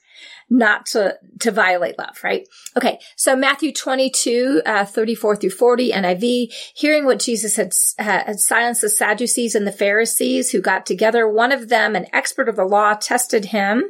not 0.49 0.87
to, 0.87 1.19
to 1.41 1.51
violate 1.51 1.99
love, 1.99 2.19
right? 2.23 2.49
Okay. 2.77 3.01
So 3.17 3.35
Matthew 3.35 3.73
22, 3.73 4.63
uh, 4.65 4.85
34 4.85 5.37
through 5.37 5.51
40 5.51 5.93
NIV, 5.93 6.53
hearing 6.75 7.05
what 7.05 7.19
Jesus 7.19 7.57
had, 7.57 7.73
had 7.99 8.39
silenced 8.39 8.83
the 8.83 8.89
Sadducees 8.89 9.55
and 9.55 9.67
the 9.67 9.73
Pharisees 9.73 10.51
who 10.51 10.61
got 10.61 10.87
together, 10.87 11.29
one 11.29 11.53
of 11.53 11.69
them, 11.69 11.97
an 11.97 12.07
expert 12.13 12.49
of 12.49 12.57
the 12.57 12.65
law, 12.65 12.95
tested 12.95 13.47
him 13.47 13.85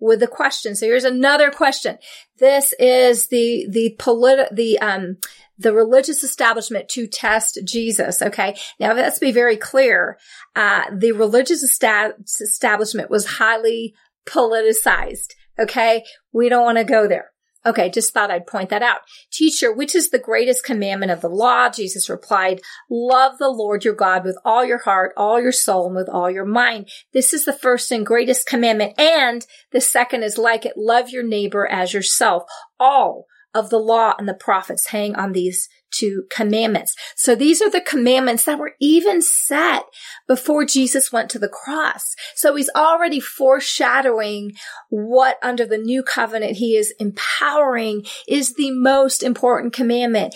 with 0.00 0.22
a 0.22 0.26
question. 0.26 0.74
So 0.74 0.86
here's 0.86 1.04
another 1.04 1.50
question. 1.50 1.98
This 2.38 2.74
is 2.80 3.28
the, 3.28 3.66
the 3.70 3.96
politi- 3.98 4.54
the, 4.54 4.78
um, 4.80 5.18
the 5.56 5.72
religious 5.72 6.24
establishment 6.24 6.88
to 6.90 7.06
test 7.06 7.60
Jesus. 7.64 8.20
Okay. 8.20 8.56
Now 8.80 8.92
let's 8.92 9.20
be 9.20 9.30
very 9.30 9.56
clear. 9.56 10.18
Uh, 10.56 10.82
the 10.92 11.12
religious 11.12 11.62
establishment 11.62 13.10
was 13.10 13.24
highly 13.24 13.94
politicized. 14.26 15.34
Okay. 15.58 16.04
We 16.32 16.48
don't 16.48 16.64
want 16.64 16.78
to 16.78 16.84
go 16.84 17.06
there. 17.06 17.30
Okay. 17.66 17.88
Just 17.88 18.12
thought 18.12 18.30
I'd 18.30 18.46
point 18.46 18.68
that 18.70 18.82
out. 18.82 18.98
Teacher, 19.32 19.72
which 19.72 19.94
is 19.94 20.10
the 20.10 20.18
greatest 20.18 20.64
commandment 20.64 21.12
of 21.12 21.22
the 21.22 21.28
law? 21.28 21.70
Jesus 21.70 22.10
replied, 22.10 22.60
love 22.90 23.38
the 23.38 23.48
Lord 23.48 23.84
your 23.84 23.94
God 23.94 24.24
with 24.24 24.36
all 24.44 24.64
your 24.64 24.82
heart, 24.82 25.14
all 25.16 25.40
your 25.40 25.52
soul, 25.52 25.86
and 25.86 25.96
with 25.96 26.08
all 26.08 26.30
your 26.30 26.44
mind. 26.44 26.88
This 27.12 27.32
is 27.32 27.44
the 27.44 27.52
first 27.52 27.90
and 27.90 28.04
greatest 28.04 28.46
commandment. 28.46 28.98
And 28.98 29.46
the 29.72 29.80
second 29.80 30.24
is 30.24 30.36
like 30.36 30.66
it. 30.66 30.74
Love 30.76 31.08
your 31.08 31.26
neighbor 31.26 31.66
as 31.66 31.94
yourself. 31.94 32.42
All 32.78 33.26
of 33.54 33.70
the 33.70 33.78
law 33.78 34.14
and 34.18 34.28
the 34.28 34.34
prophets 34.34 34.88
hang 34.88 35.14
on 35.14 35.32
these 35.32 35.68
two 35.94 36.24
commandments. 36.30 36.94
So 37.16 37.34
these 37.34 37.62
are 37.62 37.70
the 37.70 37.80
commandments 37.80 38.44
that 38.44 38.58
were 38.58 38.74
even 38.80 39.22
set 39.22 39.84
before 40.26 40.64
Jesus 40.64 41.12
went 41.12 41.30
to 41.30 41.38
the 41.38 41.48
cross. 41.48 42.14
So 42.34 42.54
he's 42.54 42.70
already 42.74 43.20
foreshadowing 43.20 44.52
what 44.90 45.38
under 45.42 45.66
the 45.66 45.78
new 45.78 46.02
covenant 46.02 46.56
he 46.56 46.76
is 46.76 46.94
empowering 46.98 48.04
is 48.28 48.54
the 48.54 48.70
most 48.70 49.22
important 49.22 49.72
commandment. 49.72 50.34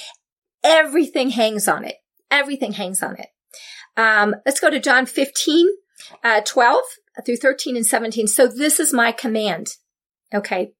Everything 0.62 1.30
hangs 1.30 1.68
on 1.68 1.84
it. 1.84 1.96
Everything 2.30 2.72
hangs 2.72 3.02
on 3.02 3.16
it. 3.16 3.28
Um, 3.96 4.36
let's 4.46 4.60
go 4.60 4.70
to 4.70 4.80
John 4.80 5.06
15, 5.06 5.68
uh, 6.22 6.40
12 6.44 6.82
through 7.24 7.36
13 7.36 7.76
and 7.76 7.86
17. 7.86 8.26
So 8.26 8.46
this 8.46 8.78
is 8.78 8.92
my 8.92 9.12
command. 9.12 9.68
Okay 10.32 10.72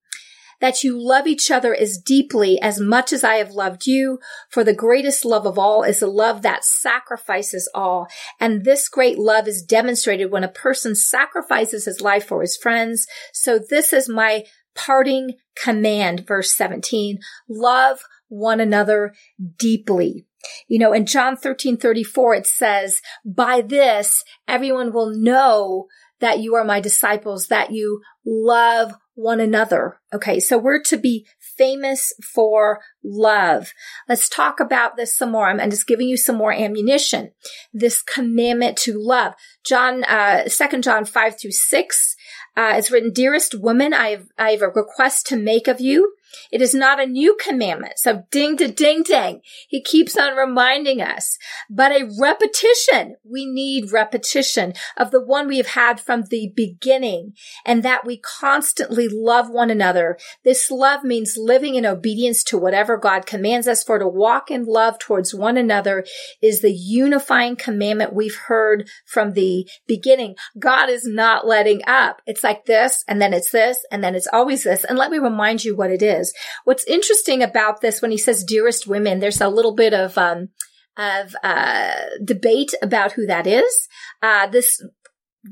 that 0.61 0.83
you 0.83 1.00
love 1.00 1.27
each 1.27 1.50
other 1.50 1.75
as 1.75 1.99
deeply 1.99 2.61
as 2.61 2.81
much 2.81 3.12
as 3.12 3.23
I 3.25 3.37
have 3.37 3.53
loved 3.53 3.87
you. 3.87 4.19
For 4.50 4.65
the 4.65 4.75
greatest 4.75 5.25
love 5.25 5.47
of 5.47 5.59
all 5.59 5.83
is 5.83 6.03
a 6.03 6.07
love 6.07 6.43
that 6.43 6.65
sacrifices 6.65 7.71
all. 7.75 8.09
And 8.41 8.65
this 8.65 8.88
great 8.88 9.19
love 9.19 9.47
is 9.47 9.62
demonstrated 9.62 10.31
when 10.31 10.45
a 10.45 10.49
person 10.49 10.95
sacrifices 10.95 11.85
his 11.85 12.00
life 12.00 12.27
for 12.27 12.41
his 12.41 12.57
friends. 12.57 13.07
So 13.33 13.59
this 13.59 13.93
is 13.93 14.09
my 14.09 14.45
parting 14.75 15.35
command, 15.61 16.27
verse 16.27 16.53
17. 16.53 17.19
Love 17.49 18.00
one 18.29 18.61
another 18.61 19.15
deeply. 19.59 20.27
You 20.69 20.79
know, 20.79 20.93
in 20.93 21.07
John 21.07 21.37
13, 21.37 21.77
34, 21.79 22.35
it 22.35 22.47
says, 22.47 23.00
by 23.25 23.61
this, 23.61 24.23
everyone 24.47 24.93
will 24.93 25.11
know 25.11 25.87
that 26.21 26.38
you 26.38 26.55
are 26.55 26.65
my 26.65 26.81
disciples, 26.81 27.49
that 27.49 27.73
you 27.73 28.00
love 28.25 28.95
one 29.19 29.41
another. 29.41 30.01
Okay. 30.15 30.39
So 30.39 30.57
we're 30.57 30.81
to 30.85 30.97
be 30.97 31.27
famous 31.41 32.13
for 32.23 32.79
love. 33.03 33.73
Let's 34.09 34.29
talk 34.29 34.61
about 34.61 34.97
this 34.97 35.15
some 35.17 35.33
more. 35.33 35.49
I'm, 35.49 35.71
just 35.71 35.89
giving 35.89 36.09
you 36.09 36.17
some 36.17 36.37
more 36.37 36.53
ammunition. 36.53 37.33
This 37.75 38.01
commandment 38.01 38.77
to 38.79 38.97
love. 38.97 39.35
John, 39.65 40.05
uh, 40.05 40.49
second 40.49 40.85
John 40.85 41.05
5 41.05 41.41
through 41.41 41.51
6, 41.51 42.17
uh, 42.56 42.75
it's 42.76 42.90
written, 42.90 43.12
dearest 43.12 43.54
woman, 43.54 43.92
I 43.92 44.08
have, 44.08 44.26
I 44.38 44.50
have 44.52 44.62
a 44.62 44.68
request 44.68 45.26
to 45.28 45.37
make 45.37 45.68
of 45.68 45.80
you 45.80 46.14
it 46.50 46.62
is 46.62 46.75
not 46.75 47.00
a 47.00 47.06
new 47.06 47.37
commandment. 47.40 47.99
So 47.99 48.25
ding 48.30 48.56
to 48.58 48.68
ding 48.68 49.02
ding. 49.02 49.40
He 49.68 49.82
keeps 49.82 50.16
on 50.16 50.37
reminding 50.37 51.00
us, 51.00 51.38
but 51.70 51.92
a 51.92 52.11
repetition. 52.20 53.16
We 53.25 53.47
need 53.47 53.92
repetition 53.92 54.75
of 54.97 55.11
the 55.11 55.20
one 55.20 55.49
we 55.49 55.58
have 55.58 55.68
had 55.68 56.00
from 56.00 56.25
the 56.25 56.52
beginning 56.54 57.35
and 57.64 57.82
that 57.82 58.06
we 58.06 58.18
constantly 58.18 59.08
love 59.08 59.50
one 59.50 59.70
another. 59.70 60.18
This 60.44 60.70
love 60.70 61.04
means 61.04 61.37
living 61.37 61.75
in 61.75 61.87
obedience 61.87 62.42
to 62.44 62.58
whatever 62.58 62.97
God 62.97 63.26
commands 63.26 63.68
us 63.68 63.82
for 63.82 63.99
to 63.99 64.08
walk 64.08 64.50
in 64.50 64.64
love 64.64 64.99
towards 64.99 65.35
one 65.35 65.56
another 65.56 66.04
is 66.42 66.61
the 66.61 66.73
unifying 66.73 67.56
commandment 67.56 68.12
we've 68.12 68.37
heard 68.37 68.88
from 69.06 69.32
the 69.32 69.68
beginning. 69.87 70.37
God 70.58 70.88
is 70.88 71.06
not 71.06 71.47
letting 71.47 71.82
up. 71.87 72.18
It's 72.27 72.45
like 72.45 72.67
this 72.67 73.05
and 73.09 73.21
then 73.21 73.33
it's 73.33 73.51
this 73.51 73.85
and 73.91 74.03
then 74.03 74.15
it's 74.15 74.29
always 74.33 74.65
this. 74.65 74.85
And 74.85 74.99
let 74.99 75.11
me 75.11 75.19
remind 75.19 75.65
you 75.65 75.77
what 75.77 75.91
it 75.91 76.03
is. 76.03 76.35
What's 76.65 76.85
interesting 76.85 77.43
about 77.43 77.81
this 77.81 78.03
when 78.03 78.11
he 78.11 78.19
says 78.19 78.45
dearest 78.45 78.87
women, 78.87 79.21
there's 79.21 79.41
a 79.41 79.49
little 79.49 79.75
bit 79.75 79.95
of, 79.95 80.17
um, 80.19 80.49
of, 80.97 81.35
uh, 81.43 81.95
debate 82.25 82.75
about 82.83 83.13
who 83.13 83.27
that 83.27 83.47
is. 83.47 83.89
Uh, 84.23 84.47
this 84.47 84.83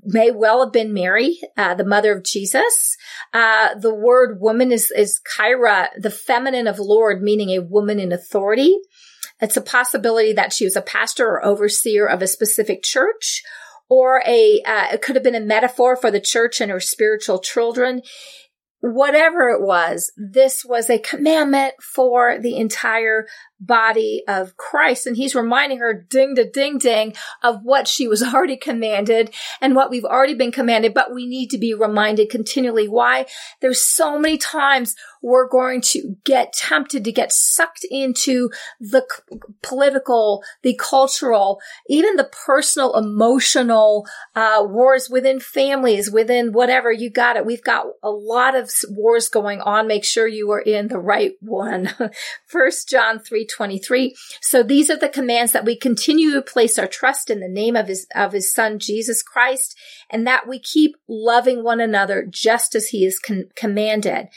may 0.03 0.31
well 0.31 0.65
have 0.65 0.73
been 0.73 0.93
Mary, 0.93 1.39
uh, 1.57 1.75
the 1.75 1.85
mother 1.85 2.17
of 2.17 2.25
Jesus. 2.25 2.97
Uh, 3.33 3.75
the 3.75 3.95
word 3.95 4.41
woman 4.41 4.73
is, 4.73 4.91
is 4.91 5.21
Kyra, 5.37 5.89
the 5.97 6.11
feminine 6.11 6.67
of 6.67 6.79
Lord, 6.79 7.23
meaning 7.23 7.51
a 7.51 7.63
woman 7.63 8.01
in 8.01 8.13
authority. 8.13 8.77
It's 9.41 9.57
a 9.57 9.63
possibility 9.63 10.33
that 10.33 10.53
she 10.53 10.65
was 10.65 10.77
a 10.77 10.83
pastor 10.83 11.27
or 11.27 11.45
overseer 11.45 12.07
of 12.07 12.23
a 12.23 12.27
specific 12.27 12.83
church, 12.83 13.43
or 13.89 14.23
a, 14.27 14.61
uh, 14.67 14.87
it 14.93 15.03
could 15.03 15.17
have 15.17 15.23
been 15.23 15.35
a 15.35 15.41
metaphor 15.41 15.97
for 15.97 16.11
the 16.11 16.21
church 16.21 16.61
and 16.61 16.71
her 16.71 16.81
spiritual 16.81 17.39
children. 17.39 18.03
Whatever 18.81 19.49
it 19.49 19.63
was, 19.63 20.13
this 20.17 20.65
was 20.65 20.91
a 20.91 20.99
commandment 20.99 21.75
for 21.83 22.39
the 22.39 22.57
entire 22.57 23.27
body 23.59 24.23
of 24.29 24.57
Christ. 24.57 25.07
And 25.07 25.17
he's 25.17 25.35
reminding 25.35 25.79
her 25.79 25.95
ding 25.95 26.35
to 26.37 26.49
ding 26.49 26.79
ding 26.79 27.15
of 27.43 27.61
what 27.63 27.89
she 27.89 28.07
was 28.07 28.23
already 28.23 28.57
commanded 28.57 29.35
and 29.61 29.75
what 29.75 29.91
we've 29.91 30.05
already 30.05 30.35
been 30.35 30.53
commanded, 30.53 30.95
but 30.95 31.15
we 31.15 31.27
need 31.27 31.51
to 31.51 31.59
be 31.59 31.75
reminded 31.75 32.31
continually 32.31 32.89
why 32.89 33.27
there's 33.61 33.83
so 33.83 34.19
many 34.19 34.39
times 34.39 34.95
we're 35.23 35.49
going 35.49 35.81
to 35.81 36.17
get 36.25 36.53
tempted 36.53 37.05
to 37.05 37.13
get 37.13 37.33
sucked 37.33 37.85
into 37.91 38.51
the 38.79 39.05
c- 39.11 39.39
political, 39.63 40.43
the 40.63 40.79
cultural, 40.79 41.61
even 41.89 42.17
the 42.17 42.31
personal, 42.47 42.97
emotional 42.97 44.07
uh, 44.35 44.65
wars 44.65 45.09
within 45.11 45.41
families, 45.41 46.11
within 46.11 46.53
whatever 46.53 46.93
you 46.93 47.11
got 47.11 47.37
it. 47.37 47.47
We've 47.47 47.65
got 47.65 47.87
a 48.03 48.11
lot 48.11 48.55
of 48.55 48.71
wars 48.91 49.29
going 49.29 49.61
on. 49.61 49.89
Make 49.89 50.05
sure 50.05 50.29
you 50.29 50.51
are 50.53 50.61
in 50.61 50.89
the 50.89 50.99
right 50.99 51.33
one. 51.41 51.93
First 52.47 52.89
John 52.89 53.19
three 53.19 53.46
twenty 53.47 53.79
three. 53.79 54.15
So 54.41 54.63
these 54.63 54.91
are 54.91 54.97
the 54.97 55.09
commands 55.09 55.53
that 55.53 55.65
we 55.65 55.77
continue 55.77 56.33
to 56.33 56.43
place 56.43 56.79
our 56.79 56.87
trust 56.87 57.31
in 57.31 57.41
the 57.41 57.49
name 57.49 57.77
of 57.77 57.89
his 57.89 58.07
of 58.15 58.33
his 58.33 58.53
son 58.53 58.79
Jesus 58.79 59.23
Christ, 59.23 59.77
and 60.11 60.27
that 60.27 60.49
we 60.49 60.59
keep 60.59 60.97
loving 61.09 61.65
one 61.65 61.81
another 61.81 62.27
just 62.29 62.75
as 62.75 62.89
he 62.89 63.05
is 63.05 63.19
con- 63.19 63.49
commanded. 63.55 64.29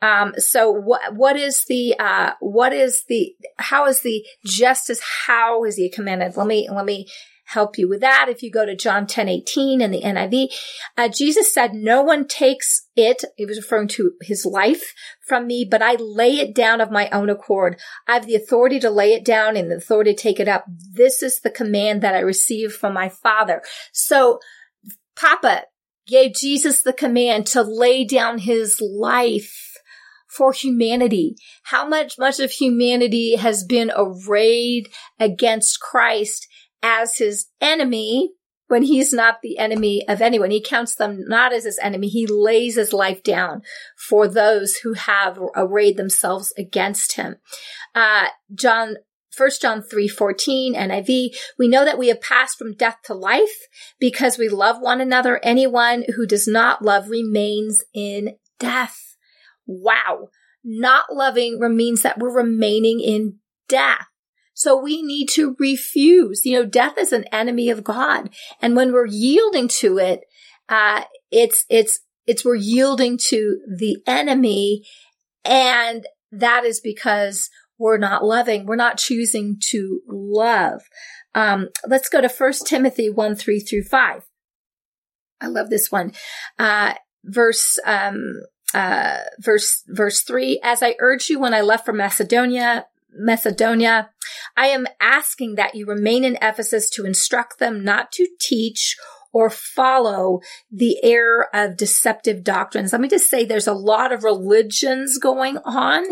Um, 0.00 0.34
so 0.36 0.70
what, 0.70 1.16
what 1.16 1.36
is 1.36 1.64
the, 1.68 1.98
uh, 1.98 2.32
what 2.40 2.72
is 2.72 3.04
the, 3.08 3.34
how 3.56 3.86
is 3.86 4.02
the 4.02 4.24
justice? 4.44 5.00
How 5.26 5.64
is 5.64 5.76
he 5.76 5.90
commanded? 5.90 6.36
Let 6.36 6.46
me, 6.46 6.68
let 6.70 6.84
me 6.84 7.08
help 7.48 7.78
you 7.78 7.88
with 7.88 8.00
that. 8.00 8.26
If 8.28 8.42
you 8.42 8.50
go 8.50 8.66
to 8.66 8.76
John 8.76 9.06
10, 9.06 9.28
18 9.28 9.80
in 9.80 9.90
the 9.90 10.02
NIV, 10.02 10.48
uh, 10.96 11.08
Jesus 11.08 11.52
said, 11.52 11.72
no 11.72 12.02
one 12.02 12.26
takes 12.26 12.86
it. 12.94 13.24
He 13.36 13.46
was 13.46 13.56
referring 13.56 13.88
to 13.88 14.12
his 14.20 14.44
life 14.44 14.92
from 15.26 15.46
me, 15.46 15.66
but 15.68 15.82
I 15.82 15.94
lay 15.94 16.34
it 16.34 16.54
down 16.54 16.80
of 16.80 16.90
my 16.90 17.08
own 17.08 17.30
accord. 17.30 17.80
I 18.06 18.14
have 18.14 18.26
the 18.26 18.34
authority 18.34 18.78
to 18.80 18.90
lay 18.90 19.14
it 19.14 19.24
down 19.24 19.56
and 19.56 19.70
the 19.70 19.76
authority 19.76 20.14
to 20.14 20.22
take 20.22 20.38
it 20.38 20.48
up. 20.48 20.66
This 20.68 21.22
is 21.22 21.40
the 21.40 21.50
command 21.50 22.02
that 22.02 22.14
I 22.14 22.20
received 22.20 22.74
from 22.74 22.92
my 22.92 23.08
father. 23.08 23.62
So 23.92 24.40
Papa 25.16 25.64
gave 26.06 26.34
Jesus 26.34 26.82
the 26.82 26.92
command 26.92 27.46
to 27.48 27.62
lay 27.62 28.04
down 28.04 28.38
his 28.38 28.78
life 28.80 29.74
for 30.28 30.52
humanity. 30.52 31.36
How 31.64 31.88
much, 31.88 32.18
much 32.18 32.40
of 32.40 32.50
humanity 32.50 33.36
has 33.36 33.64
been 33.64 33.90
arrayed 33.96 34.88
against 35.18 35.80
Christ 35.80 36.46
as 36.82 37.16
his 37.18 37.46
enemy 37.60 38.32
when 38.68 38.82
he's 38.82 39.12
not 39.12 39.40
the 39.42 39.58
enemy 39.58 40.06
of 40.06 40.20
anyone. 40.20 40.50
He 40.50 40.62
counts 40.62 40.94
them 40.94 41.24
not 41.26 41.52
as 41.52 41.64
his 41.64 41.78
enemy. 41.82 42.08
He 42.08 42.26
lays 42.26 42.76
his 42.76 42.92
life 42.92 43.22
down 43.22 43.62
for 43.96 44.28
those 44.28 44.76
who 44.76 44.92
have 44.92 45.38
arrayed 45.56 45.96
themselves 45.96 46.52
against 46.56 47.14
him. 47.14 47.36
Uh, 47.94 48.26
John 48.54 48.96
1 49.36 49.50
John 49.60 49.82
3:14 49.82 50.74
NIV, 50.74 51.34
we 51.58 51.68
know 51.68 51.84
that 51.84 51.98
we 51.98 52.08
have 52.08 52.20
passed 52.20 52.58
from 52.58 52.74
death 52.74 52.98
to 53.04 53.14
life 53.14 53.68
because 54.00 54.36
we 54.36 54.48
love 54.48 54.80
one 54.80 55.00
another. 55.00 55.40
Anyone 55.44 56.04
who 56.16 56.26
does 56.26 56.48
not 56.48 56.82
love 56.82 57.08
remains 57.08 57.82
in 57.94 58.36
death. 58.58 59.16
Wow. 59.66 60.30
Not 60.64 61.12
loving 61.12 61.60
means 61.76 62.02
that 62.02 62.18
we're 62.18 62.34
remaining 62.34 63.00
in 63.00 63.38
death. 63.68 64.07
So 64.58 64.76
we 64.76 65.02
need 65.02 65.28
to 65.34 65.54
refuse. 65.60 66.44
You 66.44 66.58
know, 66.58 66.66
death 66.66 66.98
is 66.98 67.12
an 67.12 67.26
enemy 67.30 67.70
of 67.70 67.84
God. 67.84 68.30
And 68.60 68.74
when 68.74 68.92
we're 68.92 69.06
yielding 69.06 69.68
to 69.68 69.98
it, 69.98 70.22
uh, 70.68 71.04
it's, 71.30 71.64
it's, 71.70 72.00
it's 72.26 72.44
we're 72.44 72.56
yielding 72.56 73.18
to 73.28 73.60
the 73.68 73.98
enemy. 74.04 74.84
And 75.44 76.08
that 76.32 76.64
is 76.64 76.80
because 76.80 77.50
we're 77.78 77.98
not 77.98 78.24
loving. 78.24 78.66
We're 78.66 78.74
not 78.74 78.98
choosing 78.98 79.60
to 79.68 80.00
love. 80.08 80.82
Um, 81.36 81.68
let's 81.86 82.08
go 82.08 82.20
to 82.20 82.28
First 82.28 82.66
Timothy 82.66 83.08
1, 83.08 83.36
3 83.36 83.60
through 83.60 83.84
5. 83.84 84.22
I 85.40 85.46
love 85.46 85.70
this 85.70 85.92
one. 85.92 86.10
Uh, 86.58 86.94
verse, 87.24 87.78
um, 87.86 88.42
uh, 88.74 89.18
verse, 89.38 89.84
verse 89.86 90.22
3. 90.22 90.58
As 90.64 90.82
I 90.82 90.96
urged 90.98 91.30
you 91.30 91.38
when 91.38 91.54
I 91.54 91.60
left 91.60 91.86
for 91.86 91.92
Macedonia, 91.92 92.86
Macedonia, 93.18 94.10
I 94.56 94.68
am 94.68 94.86
asking 95.00 95.56
that 95.56 95.74
you 95.74 95.86
remain 95.86 96.24
in 96.24 96.38
Ephesus 96.40 96.88
to 96.90 97.04
instruct 97.04 97.58
them 97.58 97.84
not 97.84 98.12
to 98.12 98.28
teach 98.40 98.96
or 99.32 99.50
follow 99.50 100.40
the 100.70 100.96
error 101.04 101.48
of 101.54 101.76
deceptive 101.76 102.42
doctrines. 102.42 102.92
Let 102.92 103.02
me 103.02 103.08
just 103.08 103.28
say 103.28 103.44
there's 103.44 103.66
a 103.66 103.74
lot 103.74 104.10
of 104.12 104.24
religions 104.24 105.18
going 105.18 105.58
on 105.58 106.04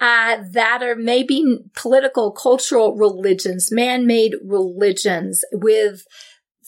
uh, 0.00 0.38
that 0.52 0.80
are 0.82 0.94
maybe 0.94 1.58
political, 1.74 2.30
cultural 2.30 2.94
religions, 2.94 3.70
man-made 3.72 4.34
religions 4.44 5.44
with 5.52 6.04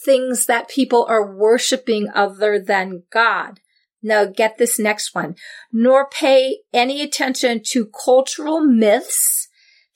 things 0.03 0.47
that 0.47 0.69
people 0.69 1.05
are 1.09 1.35
worshiping 1.35 2.09
other 2.13 2.59
than 2.59 3.03
God. 3.09 3.61
Now 4.03 4.25
get 4.25 4.57
this 4.57 4.77
next 4.77 5.15
one. 5.15 5.35
Nor 5.71 6.09
pay 6.09 6.59
any 6.73 7.01
attention 7.01 7.61
to 7.69 7.87
cultural 8.05 8.59
myths, 8.59 9.44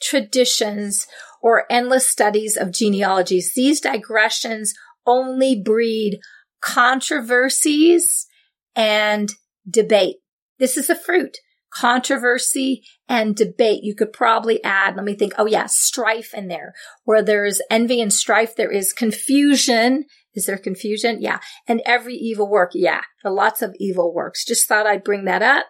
traditions, 0.01 1.07
or 1.41 1.65
endless 1.69 2.09
studies 2.09 2.57
of 2.57 2.73
genealogies. 2.73 3.53
These 3.55 3.81
digressions 3.81 4.73
only 5.05 5.59
breed 5.59 6.19
controversies 6.61 8.27
and 8.75 9.29
debate. 9.69 10.17
This 10.59 10.77
is 10.77 10.89
a 10.89 10.95
fruit. 10.95 11.37
Controversy 11.73 12.83
and 13.07 13.35
debate. 13.35 13.83
You 13.83 13.95
could 13.95 14.11
probably 14.11 14.63
add, 14.63 14.95
let 14.95 15.05
me 15.05 15.15
think, 15.15 15.33
oh 15.37 15.45
yeah, 15.45 15.67
strife 15.67 16.33
in 16.33 16.47
there. 16.47 16.73
Where 17.03 17.21
there's 17.21 17.61
envy 17.69 18.01
and 18.01 18.11
strife, 18.11 18.55
there 18.55 18.71
is 18.71 18.91
confusion. 18.91 20.05
Is 20.33 20.47
there 20.47 20.57
confusion? 20.57 21.21
Yeah. 21.21 21.39
And 21.67 21.81
every 21.85 22.15
evil 22.15 22.49
work. 22.49 22.71
Yeah. 22.73 23.01
Lots 23.23 23.61
of 23.61 23.75
evil 23.79 24.13
works. 24.13 24.45
Just 24.45 24.67
thought 24.67 24.87
I'd 24.87 25.03
bring 25.03 25.25
that 25.25 25.41
up. 25.41 25.67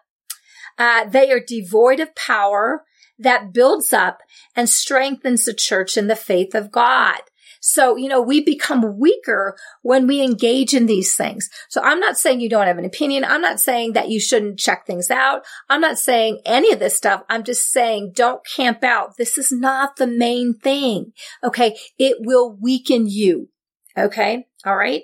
Uh, 0.78 1.06
they 1.06 1.32
are 1.32 1.42
devoid 1.46 2.00
of 2.00 2.16
power 2.16 2.84
that 3.20 3.54
builds 3.54 3.94
up 3.94 4.22
and 4.56 4.70
strengthens 4.70 5.46
the 5.46 5.54
church 5.54 5.98
in 5.98 6.08
the 6.08 6.16
faith 6.16 6.56
of 6.56 6.72
God. 6.72 7.20
So, 7.62 7.98
you 7.98 8.08
know, 8.08 8.22
we 8.22 8.40
become 8.40 8.98
weaker 8.98 9.58
when 9.82 10.08
we 10.08 10.24
engage 10.24 10.74
in 10.74 10.86
these 10.86 11.16
things. 11.16 11.50
So 11.68 11.82
I'm 11.82 12.00
not 12.00 12.18
saying 12.18 12.40
you 12.40 12.50
don't 12.50 12.68
have 12.68 12.78
an 12.78 12.86
opinion. 12.86 13.26
I'm 13.26 13.42
not 13.42 13.60
saying 13.60 13.94
that 13.94 14.10
you 14.10 14.20
shouldn't 14.20 14.60
check 14.60 14.86
things 14.86 15.12
out. 15.12 15.44
I'm 15.70 15.82
not 15.82 16.00
saying 16.00 16.40
any 16.46 16.72
of 16.72 16.80
this 16.80 16.96
stuff. 16.96 17.24
I'm 17.30 17.44
just 17.44 17.70
saying 17.70 18.14
don't 18.16 18.46
camp 18.46 18.84
out. 18.84 19.18
This 19.18 19.38
is 19.38 19.52
not 19.52 19.98
the 19.98 20.08
main 20.08 20.54
thing. 20.54 21.12
Okay. 21.44 21.78
It 21.98 22.18
will 22.20 22.56
weaken 22.62 23.08
you. 23.08 23.50
Okay. 23.98 24.48
All 24.66 24.78
right. 24.78 25.04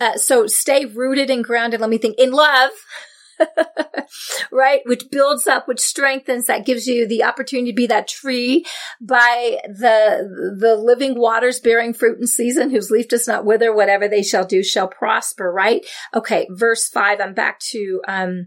Uh, 0.00 0.16
so 0.16 0.48
stay 0.48 0.84
rooted 0.84 1.30
and 1.30 1.44
grounded. 1.44 1.80
Let 1.80 1.90
me 1.90 1.98
think 1.98 2.18
in 2.18 2.32
love. 2.32 2.70
right? 4.52 4.80
Which 4.84 5.10
builds 5.10 5.46
up, 5.46 5.66
which 5.68 5.80
strengthens, 5.80 6.46
that 6.46 6.66
gives 6.66 6.86
you 6.86 7.06
the 7.06 7.24
opportunity 7.24 7.72
to 7.72 7.76
be 7.76 7.86
that 7.86 8.08
tree 8.08 8.64
by 9.00 9.58
the, 9.64 10.56
the 10.58 10.76
living 10.76 11.18
waters 11.18 11.60
bearing 11.60 11.94
fruit 11.94 12.18
in 12.20 12.26
season, 12.26 12.70
whose 12.70 12.90
leaf 12.90 13.08
does 13.08 13.26
not 13.26 13.44
wither, 13.44 13.74
whatever 13.74 14.08
they 14.08 14.22
shall 14.22 14.44
do 14.44 14.62
shall 14.62 14.88
prosper, 14.88 15.52
right? 15.52 15.84
Okay. 16.14 16.46
Verse 16.50 16.88
five, 16.88 17.20
I'm 17.20 17.34
back 17.34 17.60
to, 17.70 18.00
um, 18.06 18.46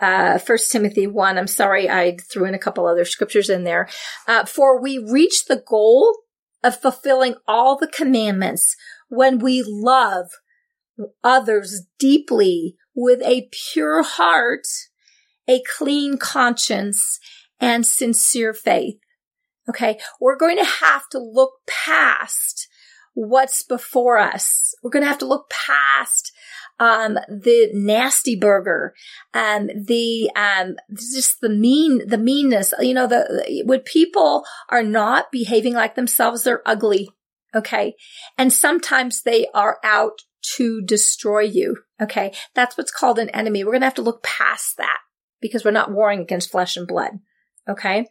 uh, 0.00 0.38
First 0.38 0.72
Timothy 0.72 1.06
one. 1.06 1.38
I'm 1.38 1.46
sorry, 1.46 1.88
I 1.88 2.16
threw 2.30 2.44
in 2.44 2.54
a 2.54 2.58
couple 2.58 2.86
other 2.86 3.04
scriptures 3.04 3.48
in 3.48 3.64
there. 3.64 3.88
Uh, 4.26 4.44
for 4.44 4.80
we 4.80 4.98
reach 4.98 5.44
the 5.46 5.62
goal 5.66 6.16
of 6.62 6.80
fulfilling 6.80 7.36
all 7.46 7.78
the 7.78 7.86
commandments 7.86 8.74
when 9.08 9.38
we 9.38 9.62
love 9.64 10.30
others 11.22 11.82
deeply 11.98 12.76
with 12.94 13.22
a 13.22 13.48
pure 13.72 14.02
heart, 14.02 14.66
a 15.48 15.62
clean 15.76 16.16
conscience, 16.16 17.18
and 17.60 17.86
sincere 17.86 18.52
faith. 18.54 18.98
Okay. 19.68 19.98
We're 20.20 20.36
going 20.36 20.58
to 20.58 20.64
have 20.64 21.08
to 21.10 21.18
look 21.18 21.52
past 21.66 22.68
what's 23.14 23.62
before 23.62 24.18
us. 24.18 24.74
We're 24.82 24.90
going 24.90 25.04
to 25.04 25.08
have 25.08 25.18
to 25.18 25.26
look 25.26 25.48
past 25.50 26.32
um, 26.78 27.14
the 27.28 27.70
nasty 27.72 28.36
burger, 28.36 28.94
um, 29.32 29.68
the 29.68 30.30
um, 30.34 30.74
just 30.92 31.40
the 31.40 31.48
mean, 31.48 32.06
the 32.06 32.18
meanness. 32.18 32.74
You 32.80 32.94
know, 32.94 33.06
the 33.06 33.62
when 33.64 33.80
people 33.80 34.44
are 34.68 34.82
not 34.82 35.30
behaving 35.30 35.74
like 35.74 35.94
themselves, 35.94 36.42
they're 36.42 36.66
ugly. 36.66 37.10
Okay, 37.54 37.94
and 38.36 38.52
sometimes 38.52 39.22
they 39.22 39.46
are 39.54 39.78
out 39.84 40.22
to 40.56 40.82
destroy 40.82 41.40
you. 41.40 41.78
Okay. 42.00 42.32
That's 42.54 42.76
what's 42.76 42.92
called 42.92 43.18
an 43.18 43.30
enemy. 43.30 43.64
We're 43.64 43.72
going 43.72 43.80
to 43.80 43.86
have 43.86 43.94
to 43.94 44.02
look 44.02 44.22
past 44.22 44.76
that 44.76 44.98
because 45.40 45.64
we're 45.64 45.70
not 45.70 45.92
warring 45.92 46.20
against 46.20 46.50
flesh 46.50 46.76
and 46.76 46.86
blood. 46.86 47.20
Okay. 47.68 48.06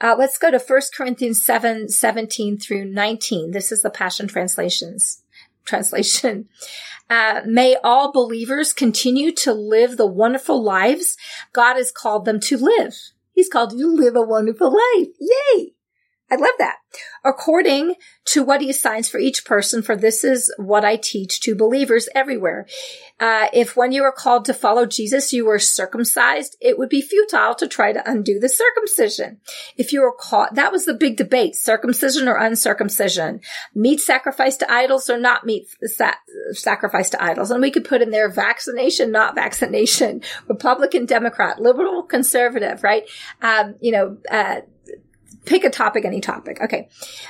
Uh, 0.00 0.14
let's 0.18 0.38
go 0.38 0.50
to 0.50 0.58
1 0.58 0.80
Corinthians 0.96 1.44
7, 1.44 1.88
17 1.88 2.58
through 2.58 2.86
19. 2.86 3.50
This 3.50 3.70
is 3.72 3.82
the 3.82 3.90
Passion 3.90 4.26
Translations 4.28 5.22
translation. 5.64 6.48
Uh, 7.10 7.40
may 7.44 7.76
all 7.82 8.12
believers 8.12 8.72
continue 8.72 9.32
to 9.32 9.52
live 9.52 9.96
the 9.96 10.06
wonderful 10.06 10.62
lives 10.62 11.16
God 11.52 11.74
has 11.74 11.90
called 11.90 12.24
them 12.24 12.38
to 12.38 12.56
live. 12.56 12.94
He's 13.32 13.48
called 13.48 13.72
you 13.72 13.96
to 13.96 14.00
live 14.00 14.14
a 14.14 14.22
wonderful 14.22 14.72
life. 14.72 15.08
Yay! 15.18 15.72
I 16.30 16.36
love 16.36 16.54
that. 16.58 16.76
According 17.24 17.94
to 18.26 18.42
what 18.42 18.60
he 18.60 18.70
assigns 18.70 19.08
for 19.08 19.18
each 19.18 19.44
person, 19.44 19.82
for 19.82 19.96
this 19.96 20.24
is 20.24 20.52
what 20.56 20.84
I 20.84 20.96
teach 20.96 21.40
to 21.40 21.54
believers 21.54 22.08
everywhere. 22.14 22.66
Uh, 23.18 23.48
if 23.52 23.76
when 23.76 23.92
you 23.92 24.02
are 24.02 24.12
called 24.12 24.44
to 24.46 24.54
follow 24.54 24.86
Jesus, 24.86 25.32
you 25.32 25.44
were 25.44 25.58
circumcised, 25.58 26.56
it 26.60 26.78
would 26.78 26.88
be 26.88 27.02
futile 27.02 27.54
to 27.56 27.68
try 27.68 27.92
to 27.92 28.10
undo 28.10 28.38
the 28.38 28.48
circumcision. 28.48 29.40
If 29.76 29.92
you 29.92 30.00
were 30.00 30.14
called, 30.18 30.48
that 30.54 30.72
was 30.72 30.86
the 30.86 30.94
big 30.94 31.16
debate, 31.16 31.54
circumcision 31.54 32.28
or 32.28 32.36
uncircumcision, 32.36 33.40
meat 33.74 34.00
sacrificed 34.00 34.60
to 34.60 34.72
idols 34.72 35.10
or 35.10 35.18
not 35.18 35.44
meat 35.44 35.66
sa- 35.84 36.14
to 36.54 37.22
idols. 37.22 37.50
And 37.50 37.60
we 37.60 37.70
could 37.70 37.84
put 37.84 38.02
in 38.02 38.10
there 38.10 38.30
vaccination, 38.30 39.10
not 39.10 39.34
vaccination, 39.34 40.22
Republican, 40.48 41.06
Democrat, 41.06 41.60
liberal, 41.60 42.02
conservative, 42.04 42.82
right? 42.82 43.04
Um, 43.42 43.74
you 43.80 43.92
know, 43.92 44.16
uh, 44.30 44.60
pick 45.44 45.64
a 45.64 45.70
topic, 45.70 46.04
any 46.04 46.20
topic. 46.20 46.60
Okay. 46.60 46.88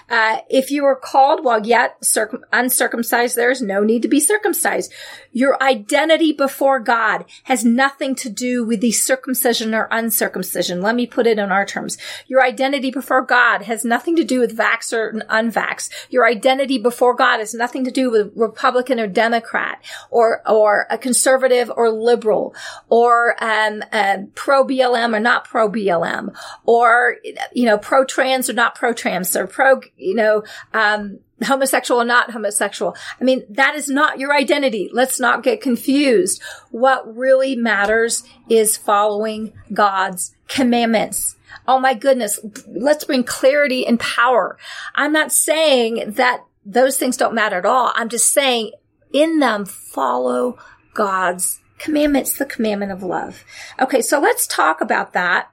Uh, 0.08 0.38
if 0.48 0.70
you 0.70 0.84
are 0.84 0.96
called 0.96 1.44
while 1.44 1.64
yet 1.64 2.04
circum- 2.04 2.44
uncircumcised, 2.52 3.36
there 3.36 3.50
is 3.50 3.62
no 3.62 3.82
need 3.82 4.02
to 4.02 4.08
be 4.08 4.20
circumcised. 4.20 4.92
Your 5.32 5.62
identity 5.62 6.32
before 6.32 6.80
God 6.80 7.24
has 7.44 7.64
nothing 7.64 8.14
to 8.16 8.28
do 8.28 8.64
with 8.64 8.80
the 8.80 8.92
circumcision 8.92 9.74
or 9.74 9.88
uncircumcision. 9.90 10.82
Let 10.82 10.96
me 10.96 11.06
put 11.06 11.26
it 11.26 11.38
in 11.38 11.52
our 11.52 11.64
terms. 11.64 11.98
Your 12.26 12.42
identity 12.42 12.90
before 12.90 13.22
God 13.22 13.62
has 13.62 13.84
nothing 13.84 14.16
to 14.16 14.24
do 14.24 14.40
with 14.40 14.56
vax 14.56 14.92
or 14.92 15.12
unvax. 15.30 15.88
Your 16.10 16.26
identity 16.26 16.78
before 16.78 17.14
God 17.14 17.38
has 17.38 17.54
nothing 17.54 17.84
to 17.84 17.90
do 17.90 18.10
with 18.10 18.32
Republican 18.34 18.98
or 18.98 19.06
Democrat 19.06 19.82
or, 20.10 20.42
or 20.48 20.86
a 20.90 20.98
conservative 20.98 21.70
or 21.76 21.90
liberal 21.90 22.54
or, 22.88 23.36
um, 23.42 23.82
uh, 23.92 24.18
pro 24.34 24.64
BLM 24.64 25.14
or 25.14 25.20
not 25.20 25.44
pro 25.44 25.68
BLM 25.70 26.34
or, 26.64 27.16
you 27.52 27.66
know, 27.66 27.78
pro 27.78 27.99
trans 28.04 28.48
or 28.48 28.52
not 28.52 28.74
pro 28.74 28.92
trans 28.92 29.34
or 29.36 29.46
pro, 29.46 29.80
you 29.96 30.14
know, 30.14 30.42
um, 30.72 31.20
homosexual 31.44 32.00
or 32.00 32.04
not 32.04 32.30
homosexual. 32.30 32.96
I 33.20 33.24
mean, 33.24 33.44
that 33.50 33.74
is 33.74 33.88
not 33.88 34.18
your 34.18 34.34
identity. 34.34 34.90
Let's 34.92 35.18
not 35.18 35.42
get 35.42 35.60
confused. 35.60 36.42
What 36.70 37.16
really 37.16 37.56
matters 37.56 38.24
is 38.48 38.76
following 38.76 39.52
God's 39.72 40.34
commandments. 40.48 41.36
Oh 41.66 41.78
my 41.78 41.94
goodness. 41.94 42.40
Let's 42.66 43.04
bring 43.04 43.24
clarity 43.24 43.86
and 43.86 43.98
power. 43.98 44.58
I'm 44.94 45.12
not 45.12 45.32
saying 45.32 46.12
that 46.12 46.44
those 46.64 46.96
things 46.96 47.16
don't 47.16 47.34
matter 47.34 47.56
at 47.56 47.66
all. 47.66 47.92
I'm 47.94 48.08
just 48.08 48.32
saying 48.32 48.72
in 49.12 49.38
them 49.38 49.64
follow 49.64 50.58
God's 50.94 51.60
commandments, 51.78 52.36
the 52.36 52.44
commandment 52.44 52.92
of 52.92 53.02
love. 53.02 53.44
Okay. 53.80 54.02
So 54.02 54.20
let's 54.20 54.46
talk 54.46 54.80
about 54.80 55.14
that. 55.14 55.50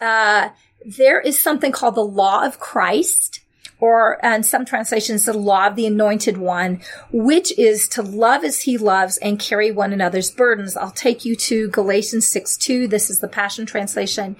Uh, 0.00 0.50
there 0.84 1.20
is 1.20 1.40
something 1.40 1.72
called 1.72 1.94
the 1.94 2.04
law 2.04 2.44
of 2.44 2.58
Christ. 2.58 3.40
or 3.80 4.20
in 4.22 4.44
some 4.44 4.64
translations, 4.64 5.24
the 5.24 5.32
law 5.32 5.66
of 5.66 5.74
the 5.74 5.88
anointed 5.88 6.36
one, 6.36 6.80
which 7.10 7.56
is 7.58 7.88
to 7.88 8.00
love 8.00 8.44
as 8.44 8.60
he 8.60 8.78
loves 8.78 9.16
and 9.16 9.40
carry 9.40 9.72
one 9.72 9.92
another's 9.92 10.30
burdens. 10.30 10.76
I'll 10.76 10.92
take 10.92 11.24
you 11.24 11.34
to 11.34 11.68
Galatians 11.68 12.28
6 12.28 12.56
2. 12.58 12.86
This 12.86 13.10
is 13.10 13.18
the 13.18 13.26
Passion 13.26 13.66
Translation. 13.66 14.36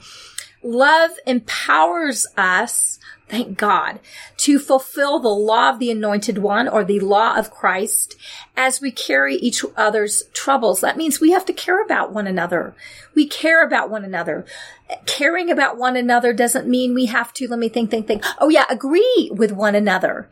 Love 0.62 1.10
empowers 1.26 2.26
us 2.36 2.98
thank 3.32 3.56
God, 3.56 3.98
to 4.36 4.58
fulfill 4.58 5.18
the 5.18 5.28
law 5.28 5.70
of 5.70 5.78
the 5.78 5.90
anointed 5.90 6.36
one 6.36 6.68
or 6.68 6.84
the 6.84 7.00
law 7.00 7.34
of 7.34 7.50
Christ 7.50 8.14
as 8.58 8.82
we 8.82 8.90
carry 8.90 9.36
each 9.36 9.64
other's 9.74 10.24
troubles. 10.34 10.82
That 10.82 10.98
means 10.98 11.18
we 11.18 11.30
have 11.30 11.46
to 11.46 11.54
care 11.54 11.82
about 11.82 12.12
one 12.12 12.26
another. 12.26 12.74
We 13.14 13.26
care 13.26 13.64
about 13.64 13.88
one 13.88 14.04
another. 14.04 14.44
Caring 15.06 15.50
about 15.50 15.78
one 15.78 15.96
another 15.96 16.34
doesn't 16.34 16.68
mean 16.68 16.92
we 16.92 17.06
have 17.06 17.32
to, 17.32 17.48
let 17.48 17.58
me 17.58 17.70
think, 17.70 17.90
think, 17.90 18.06
think. 18.06 18.22
Oh 18.38 18.50
yeah, 18.50 18.66
agree 18.68 19.30
with 19.34 19.50
one 19.50 19.74
another. 19.74 20.28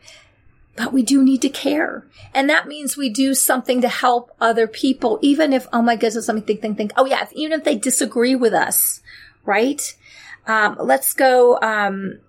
But 0.75 0.93
we 0.93 1.01
do 1.01 1.23
need 1.23 1.41
to 1.41 1.49
care. 1.49 2.05
And 2.35 2.47
that 2.51 2.67
means 2.67 2.95
we 2.95 3.09
do 3.09 3.33
something 3.33 3.81
to 3.81 3.89
help 3.89 4.29
other 4.39 4.67
people, 4.67 5.17
even 5.23 5.53
if, 5.53 5.67
oh 5.73 5.81
my 5.81 5.95
goodness, 5.95 6.27
let 6.27 6.35
me 6.35 6.41
think, 6.41 6.61
think, 6.61 6.77
think. 6.77 6.91
Oh 6.95 7.07
yeah, 7.07 7.27
even 7.31 7.53
if 7.53 7.65
they 7.65 7.75
disagree 7.75 8.35
with 8.35 8.53
us, 8.53 9.01
right? 9.43 9.95
Um, 10.47 10.77
let's 10.79 11.13
go, 11.13 11.59
um, 11.61 12.19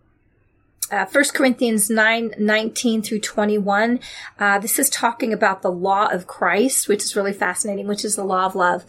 uh, 0.91 1.07
1 1.07 1.25
Corinthians 1.33 1.89
9, 1.89 2.35
19 2.39 3.03
through 3.03 3.21
21. 3.21 3.99
Uh, 4.39 4.59
this 4.59 4.79
is 4.79 4.91
talking 4.91 5.33
about 5.33 5.63
the 5.63 5.71
law 5.71 6.07
of 6.07 6.27
Christ, 6.27 6.89
which 6.89 7.03
is 7.03 7.17
really 7.17 7.33
fascinating, 7.33 7.87
which 7.87 8.05
is 8.05 8.17
the 8.17 8.25
law 8.25 8.45
of 8.45 8.55
love. 8.55 8.85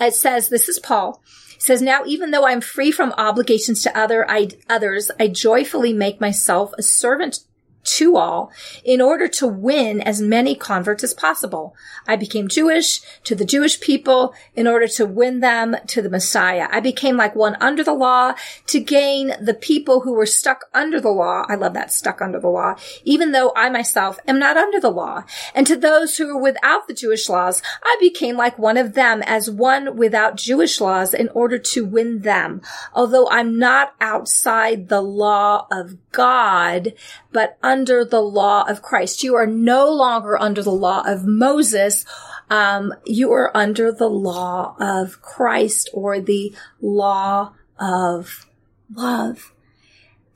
It 0.00 0.14
says, 0.14 0.48
this 0.48 0.68
is 0.68 0.78
Paul. 0.78 1.20
It 1.56 1.62
says, 1.62 1.82
now 1.82 2.04
even 2.06 2.30
though 2.30 2.46
I'm 2.46 2.60
free 2.60 2.92
from 2.92 3.12
obligations 3.18 3.82
to 3.82 3.98
other, 3.98 4.30
I, 4.30 4.50
others, 4.68 5.10
I 5.18 5.26
joyfully 5.26 5.92
make 5.92 6.20
myself 6.20 6.72
a 6.78 6.82
servant 6.82 7.40
to 7.84 8.16
all 8.16 8.50
in 8.84 9.00
order 9.00 9.28
to 9.28 9.46
win 9.46 10.00
as 10.00 10.20
many 10.20 10.54
converts 10.54 11.04
as 11.04 11.14
possible. 11.14 11.74
I 12.06 12.16
became 12.16 12.48
Jewish 12.48 13.00
to 13.24 13.34
the 13.34 13.44
Jewish 13.44 13.80
people 13.80 14.34
in 14.54 14.66
order 14.66 14.88
to 14.88 15.06
win 15.06 15.40
them 15.40 15.76
to 15.88 16.02
the 16.02 16.10
Messiah. 16.10 16.68
I 16.70 16.80
became 16.80 17.16
like 17.16 17.34
one 17.34 17.56
under 17.60 17.82
the 17.82 17.94
law 17.94 18.34
to 18.66 18.80
gain 18.80 19.32
the 19.40 19.54
people 19.54 20.00
who 20.00 20.12
were 20.12 20.26
stuck 20.26 20.66
under 20.74 21.00
the 21.00 21.10
law. 21.10 21.44
I 21.48 21.54
love 21.54 21.74
that 21.74 21.92
stuck 21.92 22.20
under 22.20 22.40
the 22.40 22.48
law, 22.48 22.74
even 23.04 23.32
though 23.32 23.52
I 23.56 23.70
myself 23.70 24.18
am 24.26 24.38
not 24.38 24.56
under 24.56 24.80
the 24.80 24.90
law. 24.90 25.24
And 25.54 25.66
to 25.66 25.76
those 25.76 26.16
who 26.16 26.26
were 26.26 26.42
without 26.42 26.88
the 26.88 26.94
Jewish 26.94 27.28
laws, 27.28 27.62
I 27.82 27.96
became 28.00 28.36
like 28.36 28.58
one 28.58 28.76
of 28.76 28.94
them 28.94 29.22
as 29.22 29.50
one 29.50 29.96
without 29.96 30.36
Jewish 30.36 30.80
laws 30.80 31.14
in 31.14 31.28
order 31.30 31.58
to 31.58 31.84
win 31.84 32.20
them. 32.20 32.60
Although 32.94 33.28
I'm 33.30 33.58
not 33.58 33.94
outside 34.00 34.88
the 34.88 35.00
law 35.00 35.66
of 35.70 35.96
God, 36.12 36.94
but 37.32 37.56
under 37.68 38.02
the 38.02 38.22
law 38.22 38.64
of 38.66 38.80
Christ. 38.80 39.22
You 39.22 39.34
are 39.34 39.46
no 39.46 39.90
longer 39.90 40.40
under 40.40 40.62
the 40.62 40.72
law 40.72 41.02
of 41.06 41.26
Moses. 41.26 42.06
Um, 42.48 42.94
you 43.04 43.30
are 43.32 43.54
under 43.54 43.92
the 43.92 44.08
law 44.08 44.74
of 44.80 45.20
Christ 45.20 45.90
or 45.92 46.18
the 46.18 46.54
law 46.80 47.52
of 47.78 48.46
love. 48.90 49.52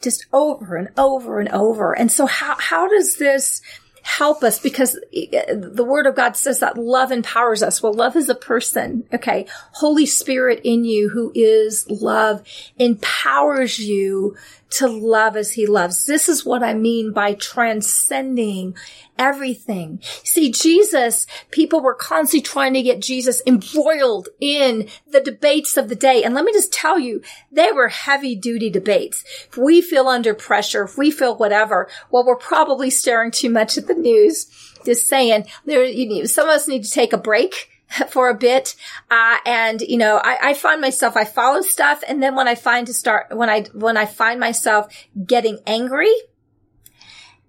Just 0.02 0.26
over 0.30 0.76
and 0.76 0.90
over 0.98 1.40
and 1.40 1.48
over. 1.48 1.96
And 1.96 2.12
so 2.12 2.26
how, 2.26 2.56
how 2.58 2.86
does 2.86 3.16
this 3.16 3.62
help 4.02 4.42
us 4.42 4.58
because 4.58 4.98
the 5.14 5.86
word 5.86 6.06
of 6.06 6.16
God 6.16 6.36
says 6.36 6.58
that 6.58 6.76
love 6.76 7.12
empowers 7.12 7.62
us. 7.62 7.82
Well, 7.82 7.94
love 7.94 8.16
is 8.16 8.28
a 8.28 8.34
person. 8.34 9.04
Okay. 9.14 9.46
Holy 9.74 10.06
Spirit 10.06 10.60
in 10.64 10.84
you 10.84 11.08
who 11.08 11.30
is 11.34 11.88
love 11.88 12.42
empowers 12.78 13.78
you 13.78 14.36
to 14.72 14.88
love 14.88 15.36
as 15.36 15.52
he 15.52 15.66
loves. 15.66 16.06
This 16.06 16.28
is 16.28 16.44
what 16.44 16.62
I 16.62 16.74
mean 16.74 17.12
by 17.12 17.34
transcending 17.34 18.74
everything. 19.18 20.00
See, 20.24 20.50
Jesus, 20.50 21.26
people 21.50 21.80
were 21.80 21.94
constantly 21.94 22.42
trying 22.42 22.74
to 22.74 22.82
get 22.82 23.02
Jesus 23.02 23.42
embroiled 23.46 24.28
in 24.40 24.88
the 25.06 25.20
debates 25.20 25.76
of 25.76 25.88
the 25.88 25.94
day. 25.94 26.24
And 26.24 26.34
let 26.34 26.44
me 26.44 26.52
just 26.52 26.72
tell 26.72 26.98
you, 26.98 27.20
they 27.50 27.70
were 27.72 27.88
heavy 27.88 28.34
duty 28.34 28.70
debates. 28.70 29.24
If 29.48 29.58
we 29.58 29.82
feel 29.82 30.08
under 30.08 30.34
pressure, 30.34 30.84
if 30.84 30.96
we 30.96 31.10
feel 31.10 31.36
whatever, 31.36 31.88
well, 32.10 32.24
we're 32.24 32.36
probably 32.36 32.88
staring 32.90 33.30
too 33.30 33.50
much 33.50 33.76
at 33.76 33.86
the 33.86 33.94
news. 33.94 34.46
Just 34.84 35.06
saying, 35.06 35.46
there, 35.66 35.84
you 35.84 36.08
need, 36.08 36.28
some 36.28 36.48
of 36.48 36.54
us 36.54 36.66
need 36.66 36.84
to 36.84 36.90
take 36.90 37.12
a 37.12 37.18
break 37.18 37.71
for 38.08 38.28
a 38.28 38.34
bit. 38.34 38.74
Uh, 39.10 39.38
and, 39.44 39.80
you 39.80 39.98
know, 39.98 40.16
I, 40.22 40.50
I, 40.50 40.54
find 40.54 40.80
myself, 40.80 41.16
I 41.16 41.24
follow 41.24 41.60
stuff. 41.62 42.02
And 42.06 42.22
then 42.22 42.34
when 42.34 42.48
I 42.48 42.54
find 42.54 42.86
to 42.86 42.94
start, 42.94 43.36
when 43.36 43.50
I, 43.50 43.64
when 43.72 43.96
I 43.96 44.06
find 44.06 44.40
myself 44.40 44.92
getting 45.26 45.58
angry 45.66 46.12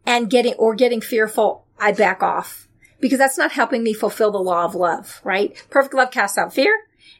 and 0.05 0.29
getting, 0.29 0.53
or 0.55 0.75
getting 0.75 1.01
fearful, 1.01 1.65
I 1.79 1.91
back 1.91 2.21
off 2.23 2.67
because 2.99 3.19
that's 3.19 3.37
not 3.37 3.51
helping 3.51 3.83
me 3.83 3.93
fulfill 3.93 4.31
the 4.31 4.37
law 4.37 4.63
of 4.65 4.75
love, 4.75 5.21
right? 5.23 5.53
Perfect 5.69 5.93
love 5.93 6.11
casts 6.11 6.37
out 6.37 6.53
fear 6.53 6.73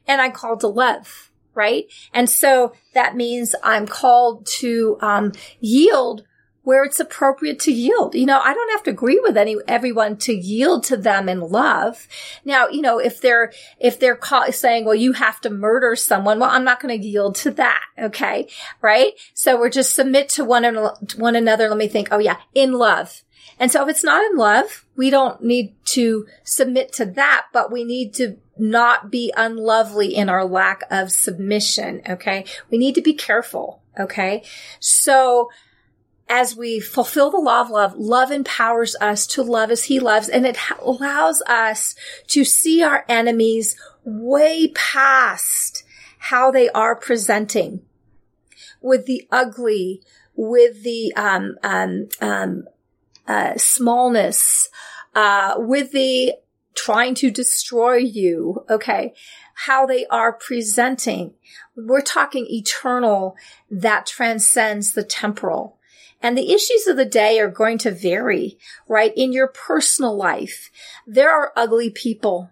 and 0.08 0.22
I'm 0.22 0.32
called 0.32 0.62
to 0.62 0.68
love, 0.68 1.32
right? 1.54 1.86
And 2.14 2.30
so 2.30 2.74
that 2.94 3.16
means 3.16 3.56
I'm 3.64 3.88
called 3.88 4.46
to, 4.60 4.98
um, 5.02 5.34
yield 5.60 6.24
where 6.64 6.84
it's 6.84 7.00
appropriate 7.00 7.60
to 7.60 7.72
yield. 7.72 8.16
You 8.16 8.26
know, 8.26 8.40
I 8.40 8.54
don't 8.54 8.72
have 8.72 8.84
to 8.84 8.92
agree 8.92 9.20
with 9.22 9.36
any, 9.38 9.58
everyone 9.68 10.18
to 10.18 10.34
yield 10.34 10.86
to 10.86 10.98
them 10.98 11.28
in 11.28 11.42
love. 11.42 12.08
Now, 12.46 12.70
you 12.70 12.82
know, 12.82 13.00
if 13.00 13.20
they're, 13.22 13.52
if 13.80 14.00
they're 14.00 14.16
call, 14.16 14.52
saying, 14.52 14.86
well, 14.86 14.96
you 14.96 15.14
have 15.14 15.42
to 15.42 15.50
murder 15.50 15.96
someone, 15.96 16.40
well, 16.40 16.50
I'm 16.50 16.64
not 16.64 16.80
going 16.80 17.00
to 17.00 17.08
yield 17.08 17.36
to 17.36 17.52
that. 17.52 17.82
Okay. 18.00 18.48
Right. 18.82 19.14
So 19.34 19.60
we're 19.60 19.70
just 19.70 19.94
submit 19.94 20.30
to 20.30 20.46
one, 20.46 20.64
one 21.18 21.36
another. 21.36 21.68
Let 21.68 21.78
me 21.78 21.88
think. 21.88 22.08
Oh 22.12 22.20
yeah. 22.20 22.38
In 22.54 22.74
love. 22.74 23.24
And 23.60 23.72
so 23.72 23.84
if 23.84 23.90
it's 23.90 24.04
not 24.04 24.24
in 24.32 24.38
love, 24.38 24.86
we 24.96 25.10
don't 25.10 25.44
need 25.44 25.76
to 25.86 26.28
submit 26.44 26.92
to 26.94 27.06
that, 27.06 27.48
but 27.52 27.72
we 27.72 27.84
need 27.84 28.14
to 28.16 28.38
not 28.58 29.12
be 29.12 29.34
unlovely 29.36 30.16
in 30.16 30.30
our 30.30 30.46
lack 30.46 30.84
of 30.90 31.12
submission. 31.12 32.02
Okay. 32.08 32.46
We 32.72 32.78
need 32.78 32.96
to 32.96 33.02
be 33.02 33.14
careful. 33.14 33.82
Okay. 34.00 34.44
So, 34.80 35.50
as 36.36 36.56
we 36.56 36.80
fulfill 36.80 37.30
the 37.30 37.38
law 37.38 37.62
of 37.62 37.70
love, 37.70 37.94
love 37.96 38.32
empowers 38.32 38.96
us 39.00 39.28
to 39.28 39.44
love 39.44 39.70
as 39.70 39.84
he 39.84 40.00
loves 40.00 40.28
and 40.28 40.48
it 40.48 40.58
allows 40.82 41.44
us 41.44 41.94
to 42.26 42.44
see 42.44 42.82
our 42.82 43.06
enemies 43.08 43.76
way 44.04 44.68
past 44.70 45.84
how 46.18 46.50
they 46.50 46.70
are 46.70 46.96
presenting 46.96 47.82
with 48.82 49.06
the 49.06 49.28
ugly, 49.32 50.02
with 50.36 50.82
the, 50.82 51.14
um, 51.16 51.56
um, 51.62 52.10
um, 52.20 52.64
uh, 53.28 53.56
smallness, 53.56 54.70
uh, 55.14 55.54
with 55.58 55.92
the 55.92 56.34
trying 56.74 57.14
to 57.14 57.30
destroy 57.30 57.98
you. 57.98 58.66
Okay. 58.72 59.14
How 59.54 59.86
they 59.86 60.08
are 60.08 60.34
presenting. 60.34 61.36
We're 61.76 62.02
talking 62.02 62.48
eternal 62.50 63.36
that 63.70 64.08
transcends 64.08 64.94
the 64.94 65.04
temporal. 65.04 65.78
And 66.24 66.38
the 66.38 66.54
issues 66.54 66.88
of 66.88 66.96
the 66.96 67.06
day 67.06 67.38
are 67.40 67.50
going 67.50 67.78
to 67.80 67.92
vary, 67.92 68.58
right? 68.88 69.14
In 69.16 69.34
your 69.34 69.48
personal 69.48 70.16
life, 70.16 70.72
there 71.06 71.30
are 71.30 71.52
ugly 71.58 71.90
people, 71.90 72.50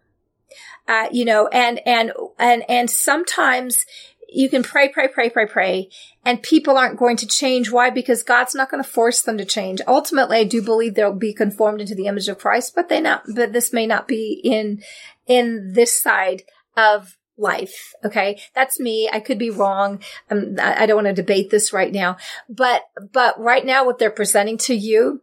uh, 0.89 1.07
you 1.11 1.23
know, 1.23 1.47
and, 1.47 1.79
and, 1.87 2.11
and, 2.37 2.69
and 2.69 2.89
sometimes 2.89 3.85
you 4.27 4.49
can 4.49 4.61
pray, 4.61 4.89
pray, 4.89 5.07
pray, 5.07 5.29
pray, 5.29 5.45
pray, 5.45 5.89
and 6.25 6.43
people 6.43 6.77
aren't 6.77 6.99
going 6.99 7.17
to 7.17 7.27
change. 7.27 7.71
Why? 7.71 7.89
Because 7.89 8.23
God's 8.23 8.55
not 8.55 8.69
going 8.69 8.83
to 8.83 8.89
force 8.89 9.21
them 9.21 9.37
to 9.37 9.45
change. 9.45 9.81
Ultimately, 9.87 10.37
I 10.37 10.43
do 10.43 10.61
believe 10.61 10.95
they'll 10.95 11.13
be 11.13 11.33
conformed 11.33 11.79
into 11.79 11.95
the 11.95 12.07
image 12.07 12.27
of 12.27 12.39
Christ, 12.39 12.73
but 12.75 12.89
they 12.89 12.99
not, 12.99 13.23
but 13.33 13.53
this 13.53 13.71
may 13.71 13.87
not 13.87 14.07
be 14.07 14.41
in, 14.43 14.83
in 15.27 15.73
this 15.73 16.01
side 16.01 16.43
of 16.75 17.17
life. 17.37 17.93
Okay. 18.03 18.39
That's 18.53 18.79
me. 18.79 19.09
I 19.11 19.19
could 19.19 19.39
be 19.39 19.49
wrong. 19.49 19.99
Um, 20.29 20.55
I 20.61 20.85
don't 20.85 21.03
want 21.03 21.07
to 21.07 21.21
debate 21.21 21.49
this 21.49 21.73
right 21.73 21.91
now, 21.91 22.17
but, 22.47 22.83
but 23.11 23.39
right 23.39 23.65
now 23.65 23.85
what 23.85 23.99
they're 23.99 24.11
presenting 24.11 24.57
to 24.59 24.75
you 24.75 25.21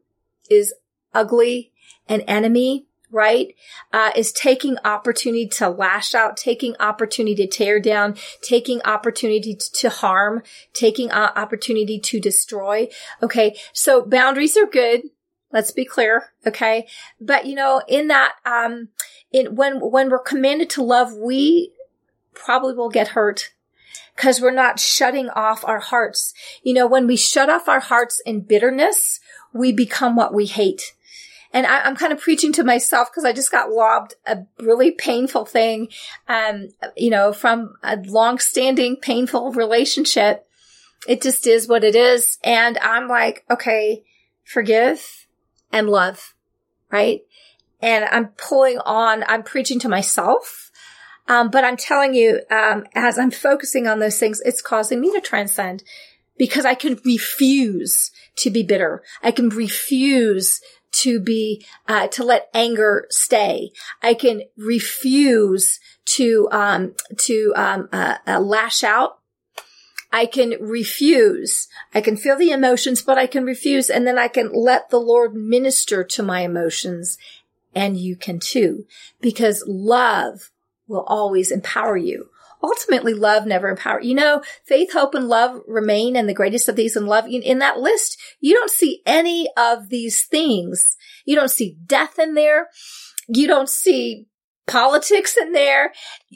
is 0.50 0.74
ugly, 1.14 1.72
an 2.08 2.22
enemy, 2.22 2.86
right? 3.10 3.54
Uh, 3.92 4.10
is 4.16 4.32
taking 4.32 4.76
opportunity 4.84 5.46
to 5.46 5.68
lash 5.68 6.14
out, 6.14 6.36
taking 6.36 6.76
opportunity 6.78 7.34
to 7.36 7.46
tear 7.46 7.80
down, 7.80 8.16
taking 8.42 8.82
opportunity 8.82 9.54
to, 9.54 9.72
to 9.72 9.88
harm, 9.88 10.42
taking 10.74 11.10
uh, 11.10 11.32
opportunity 11.36 11.98
to 11.98 12.20
destroy. 12.20 12.88
Okay. 13.22 13.56
So 13.72 14.04
boundaries 14.04 14.56
are 14.56 14.66
good. 14.66 15.02
Let's 15.52 15.70
be 15.70 15.84
clear. 15.84 16.32
Okay. 16.46 16.86
But 17.20 17.46
you 17.46 17.54
know, 17.54 17.82
in 17.88 18.08
that, 18.08 18.34
um, 18.44 18.88
in 19.32 19.54
when, 19.54 19.78
when 19.80 20.10
we're 20.10 20.18
commanded 20.18 20.70
to 20.70 20.82
love, 20.82 21.14
we 21.14 21.72
probably 22.38 22.74
will 22.74 22.88
get 22.88 23.08
hurt 23.08 23.52
because 24.16 24.40
we're 24.40 24.50
not 24.50 24.80
shutting 24.80 25.28
off 25.30 25.64
our 25.64 25.80
hearts. 25.80 26.32
You 26.62 26.74
know, 26.74 26.86
when 26.86 27.06
we 27.06 27.16
shut 27.16 27.50
off 27.50 27.68
our 27.68 27.80
hearts 27.80 28.20
in 28.24 28.40
bitterness, 28.40 29.20
we 29.52 29.72
become 29.72 30.16
what 30.16 30.34
we 30.34 30.46
hate. 30.46 30.94
And 31.52 31.66
I, 31.66 31.86
am 31.86 31.96
kind 31.96 32.12
of 32.12 32.20
preaching 32.20 32.52
to 32.54 32.64
myself 32.64 33.10
because 33.10 33.24
I 33.24 33.32
just 33.32 33.50
got 33.50 33.70
lobbed 33.70 34.14
a 34.26 34.38
really 34.58 34.90
painful 34.90 35.46
thing, 35.46 35.88
um, 36.28 36.68
you 36.96 37.10
know, 37.10 37.32
from 37.32 37.74
a 37.82 37.96
long-standing 37.96 38.96
painful 38.96 39.52
relationship. 39.52 40.46
It 41.06 41.22
just 41.22 41.46
is 41.46 41.68
what 41.68 41.84
it 41.84 41.94
is. 41.94 42.38
And 42.44 42.76
I'm 42.78 43.08
like, 43.08 43.44
okay, 43.50 44.04
forgive, 44.44 45.26
and 45.72 45.88
love, 45.88 46.34
right? 46.90 47.20
And 47.80 48.04
I'm 48.04 48.28
pulling 48.36 48.78
on, 48.78 49.24
I'm 49.26 49.42
preaching 49.42 49.78
to 49.80 49.88
myself. 49.88 50.67
Um, 51.28 51.50
but 51.50 51.62
I'm 51.62 51.76
telling 51.76 52.14
you, 52.14 52.40
um, 52.50 52.84
as 52.94 53.18
I'm 53.18 53.30
focusing 53.30 53.86
on 53.86 53.98
those 53.98 54.18
things, 54.18 54.40
it's 54.44 54.62
causing 54.62 55.00
me 55.00 55.12
to 55.12 55.20
transcend 55.20 55.84
because 56.38 56.64
I 56.64 56.74
can 56.74 56.98
refuse 57.04 58.10
to 58.36 58.50
be 58.50 58.62
bitter. 58.62 59.02
I 59.22 59.30
can 59.30 59.50
refuse 59.50 60.60
to 60.90 61.20
be, 61.20 61.64
uh, 61.86 62.08
to 62.08 62.24
let 62.24 62.48
anger 62.54 63.06
stay. 63.10 63.72
I 64.02 64.14
can 64.14 64.42
refuse 64.56 65.80
to, 66.06 66.48
um, 66.50 66.94
to, 67.18 67.52
um, 67.54 67.88
uh, 67.92 68.16
uh, 68.26 68.40
lash 68.40 68.82
out. 68.82 69.18
I 70.10 70.24
can 70.24 70.54
refuse. 70.60 71.68
I 71.92 72.00
can 72.00 72.16
feel 72.16 72.38
the 72.38 72.50
emotions, 72.50 73.02
but 73.02 73.18
I 73.18 73.26
can 73.26 73.44
refuse. 73.44 73.90
And 73.90 74.06
then 74.06 74.18
I 74.18 74.28
can 74.28 74.50
let 74.54 74.88
the 74.88 75.00
Lord 75.00 75.34
minister 75.34 76.02
to 76.02 76.22
my 76.22 76.40
emotions. 76.40 77.18
And 77.74 77.98
you 77.98 78.16
can 78.16 78.38
too, 78.38 78.86
because 79.20 79.62
love 79.66 80.50
will 80.88 81.04
always 81.06 81.50
empower 81.50 81.96
you 81.96 82.28
ultimately 82.62 83.14
love 83.14 83.46
never 83.46 83.68
empower. 83.68 84.00
You 84.00 84.14
know, 84.14 84.42
faith, 84.64 84.92
hope, 84.92 85.14
and 85.14 85.28
love 85.28 85.60
remain, 85.66 86.16
and 86.16 86.28
the 86.28 86.34
greatest 86.34 86.68
of 86.68 86.76
these 86.76 86.96
in 86.96 87.06
love. 87.06 87.26
In 87.28 87.58
that 87.60 87.78
list, 87.78 88.18
you 88.40 88.54
don't 88.54 88.70
see 88.70 89.02
any 89.06 89.48
of 89.56 89.88
these 89.88 90.24
things. 90.24 90.96
You 91.24 91.36
don't 91.36 91.50
see 91.50 91.76
death 91.86 92.18
in 92.18 92.34
there. 92.34 92.68
You 93.28 93.46
don't 93.46 93.68
see 93.68 94.26
politics 94.68 95.36
in 95.36 95.52
there. 95.52 95.92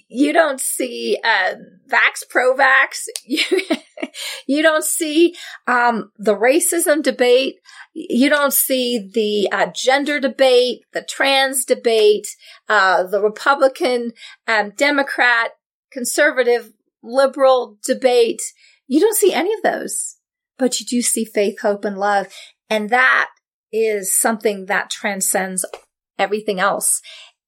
You 0.09 0.33
don't 0.33 0.61
see 0.61 1.19
uh, 1.23 1.55
vax 1.89 2.29
pro 2.29 2.55
vax. 2.55 3.07
You, 4.47 4.63
don't 4.63 4.85
see 4.85 5.35
um, 5.67 6.11
the 6.19 6.37
racism 6.37 7.03
debate. 7.03 7.55
You 7.95 8.29
don't 8.29 8.53
see 8.53 8.99
the 8.99 9.49
uh, 9.51 9.67
gender 9.75 10.21
debate, 10.21 10.81
the 10.93 11.03
trans 11.03 11.65
debate, 11.65 12.27
uh, 12.69 13.05
the 13.05 13.23
Republican, 13.23 14.13
um, 14.47 14.73
Democrat 14.77 15.53
conservative, 15.93 16.73
liberal 17.03 17.79
debate. 17.85 18.43
You 18.87 19.01
don't 19.01 19.17
see 19.17 19.33
any 19.33 19.53
of 19.55 19.63
those, 19.63 20.17
but 20.59 20.81
you 20.81 20.87
do 20.87 21.01
see 21.01 21.25
faith, 21.25 21.61
hope, 21.61 21.85
and 21.85 21.97
love. 21.97 22.27
And 22.69 22.91
that 22.91 23.31
is 23.73 24.15
something 24.15 24.67
that 24.67 24.91
transcends 24.91 25.65
everything 26.19 26.61
else. 26.61 27.01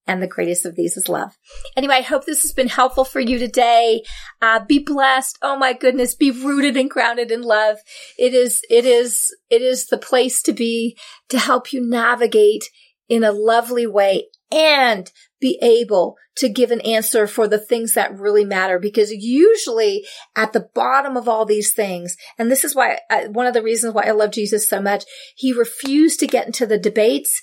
And 0.07 0.23
the 0.23 0.27
greatest 0.27 0.67
of 0.67 0.77
these 0.77 0.97
is 0.97 1.09
love. 1.09 1.39
Anyway, 1.77 1.95
I 1.95 2.03
hope 2.03 2.27
this 2.27 2.43
has 2.43 2.53
been 2.53 2.69
helpful 2.69 3.05
for 3.05 3.21
you 3.21 3.39
today. 3.39 4.03
Uh, 4.43 4.61
be 4.65 4.79
blessed. 4.79 5.39
Oh 5.41 5.57
my 5.57 5.73
goodness. 5.73 6.15
Be 6.15 6.31
rooted 6.31 6.77
and 6.77 6.91
grounded 6.91 7.31
in 7.31 7.41
love. 7.41 7.79
It 8.19 8.35
is, 8.35 8.61
it 8.69 8.85
is, 8.85 9.35
it 9.49 9.63
is 9.63 9.87
the 9.87 9.99
place 9.99 10.43
to 10.43 10.53
be 10.53 10.99
to 11.31 11.39
help 11.39 11.73
you 11.73 11.81
navigate 11.81 12.65
in 13.09 13.25
a 13.25 13.33
lovely 13.33 13.87
way 13.87 14.27
and 14.53 15.11
be 15.41 15.59
able 15.63 16.17
to 16.37 16.49
give 16.49 16.71
an 16.71 16.81
answer 16.83 17.27
for 17.27 17.47
the 17.47 17.59
things 17.59 17.95
that 17.95 18.19
really 18.19 18.45
matter 18.45 18.79
because 18.79 19.11
usually 19.11 20.05
at 20.35 20.53
the 20.53 20.69
bottom 20.75 21.17
of 21.17 21.29
all 21.29 21.45
these 21.45 21.73
things, 21.73 22.17
and 22.39 22.51
this 22.51 22.65
is 22.65 22.75
why 22.75 22.99
I, 23.11 23.27
one 23.27 23.47
of 23.47 23.55
the 23.55 23.63
reasons 23.63 23.95
why 23.95 24.05
I 24.05 24.13
love 24.13 24.33
Jesus 24.33 24.69
so 24.69 24.81
much, 24.81 25.05
he 25.37 25.53
refused 25.53 26.21
to 26.21 26.27
get 26.27 26.47
into 26.47 26.67
the 26.67 26.79
debates 26.79 27.41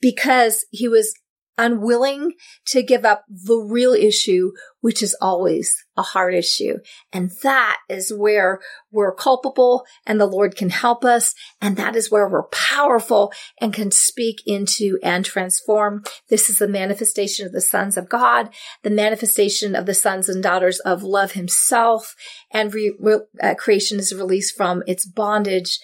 because 0.00 0.64
he 0.70 0.88
was 0.88 1.14
unwilling 1.60 2.32
to 2.66 2.82
give 2.82 3.04
up 3.04 3.24
the 3.28 3.56
real 3.56 3.92
issue, 3.92 4.52
which 4.80 5.02
is 5.02 5.16
always 5.20 5.74
a 5.96 6.02
hard 6.02 6.34
issue. 6.34 6.78
And 7.12 7.30
that 7.42 7.78
is 7.88 8.12
where 8.12 8.60
we're 8.90 9.14
culpable 9.14 9.84
and 10.06 10.18
the 10.18 10.26
Lord 10.26 10.56
can 10.56 10.70
help 10.70 11.04
us. 11.04 11.34
And 11.60 11.76
that 11.76 11.94
is 11.94 12.10
where 12.10 12.28
we're 12.28 12.48
powerful 12.48 13.32
and 13.60 13.74
can 13.74 13.90
speak 13.90 14.38
into 14.46 14.98
and 15.02 15.24
transform. 15.24 16.02
This 16.30 16.48
is 16.48 16.58
the 16.58 16.68
manifestation 16.68 17.46
of 17.46 17.52
the 17.52 17.60
sons 17.60 17.96
of 17.96 18.08
God, 18.08 18.48
the 18.82 18.90
manifestation 18.90 19.76
of 19.76 19.84
the 19.84 19.94
sons 19.94 20.28
and 20.28 20.42
daughters 20.42 20.80
of 20.80 21.02
love 21.02 21.32
himself. 21.32 22.14
And 22.50 22.72
re- 22.72 22.96
re- 22.98 23.20
uh, 23.42 23.54
creation 23.54 23.98
is 23.98 24.14
released 24.14 24.56
from 24.56 24.82
its 24.86 25.06
bondage 25.06 25.78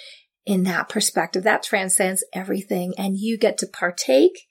in 0.46 0.62
that 0.62 0.88
perspective. 0.88 1.42
That 1.42 1.62
transcends 1.62 2.24
everything. 2.32 2.94
And 2.96 3.18
you 3.18 3.36
get 3.36 3.58
to 3.58 3.66
partake 3.66 4.46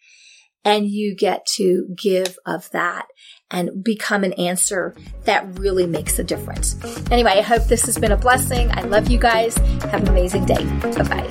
and 0.66 0.88
you 0.88 1.16
get 1.16 1.46
to 1.46 1.88
give 1.96 2.38
of 2.46 2.70
that 2.72 3.08
and 3.52 3.84
become 3.84 4.24
an 4.24 4.34
answer 4.34 4.96
that 5.24 5.60
really 5.60 5.86
makes 5.86 6.18
a 6.20 6.24
difference. 6.24 6.76
Anyway, 7.12 7.32
I 7.32 7.42
hope 7.42 7.66
this 7.66 7.86
has 7.86 7.98
been 7.98 8.12
a 8.12 8.18
blessing. 8.18 8.72
I 8.72 8.82
love 8.82 9.10
you 9.10 9.20
guys. 9.20 9.56
Have 9.58 10.02
an 10.02 10.10
amazing 10.10 10.46
day. 10.46 10.66
Bye 10.82 11.04
bye. 11.04 11.28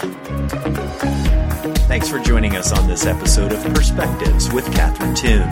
Thanks 1.88 2.08
for 2.08 2.18
joining 2.20 2.56
us 2.56 2.72
on 2.72 2.88
this 2.88 3.04
episode 3.04 3.52
of 3.52 3.62
Perspectives 3.74 4.50
with 4.52 4.64
Catherine 4.72 5.14
Toon. 5.14 5.50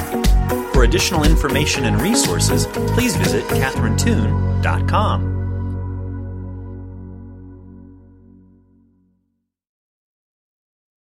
For 0.73 0.85
additional 0.85 1.25
information 1.25 1.85
and 1.85 2.01
resources, 2.01 2.67
please 2.67 3.17
visit 3.17 3.45
catherinetoon.com. 3.45 5.42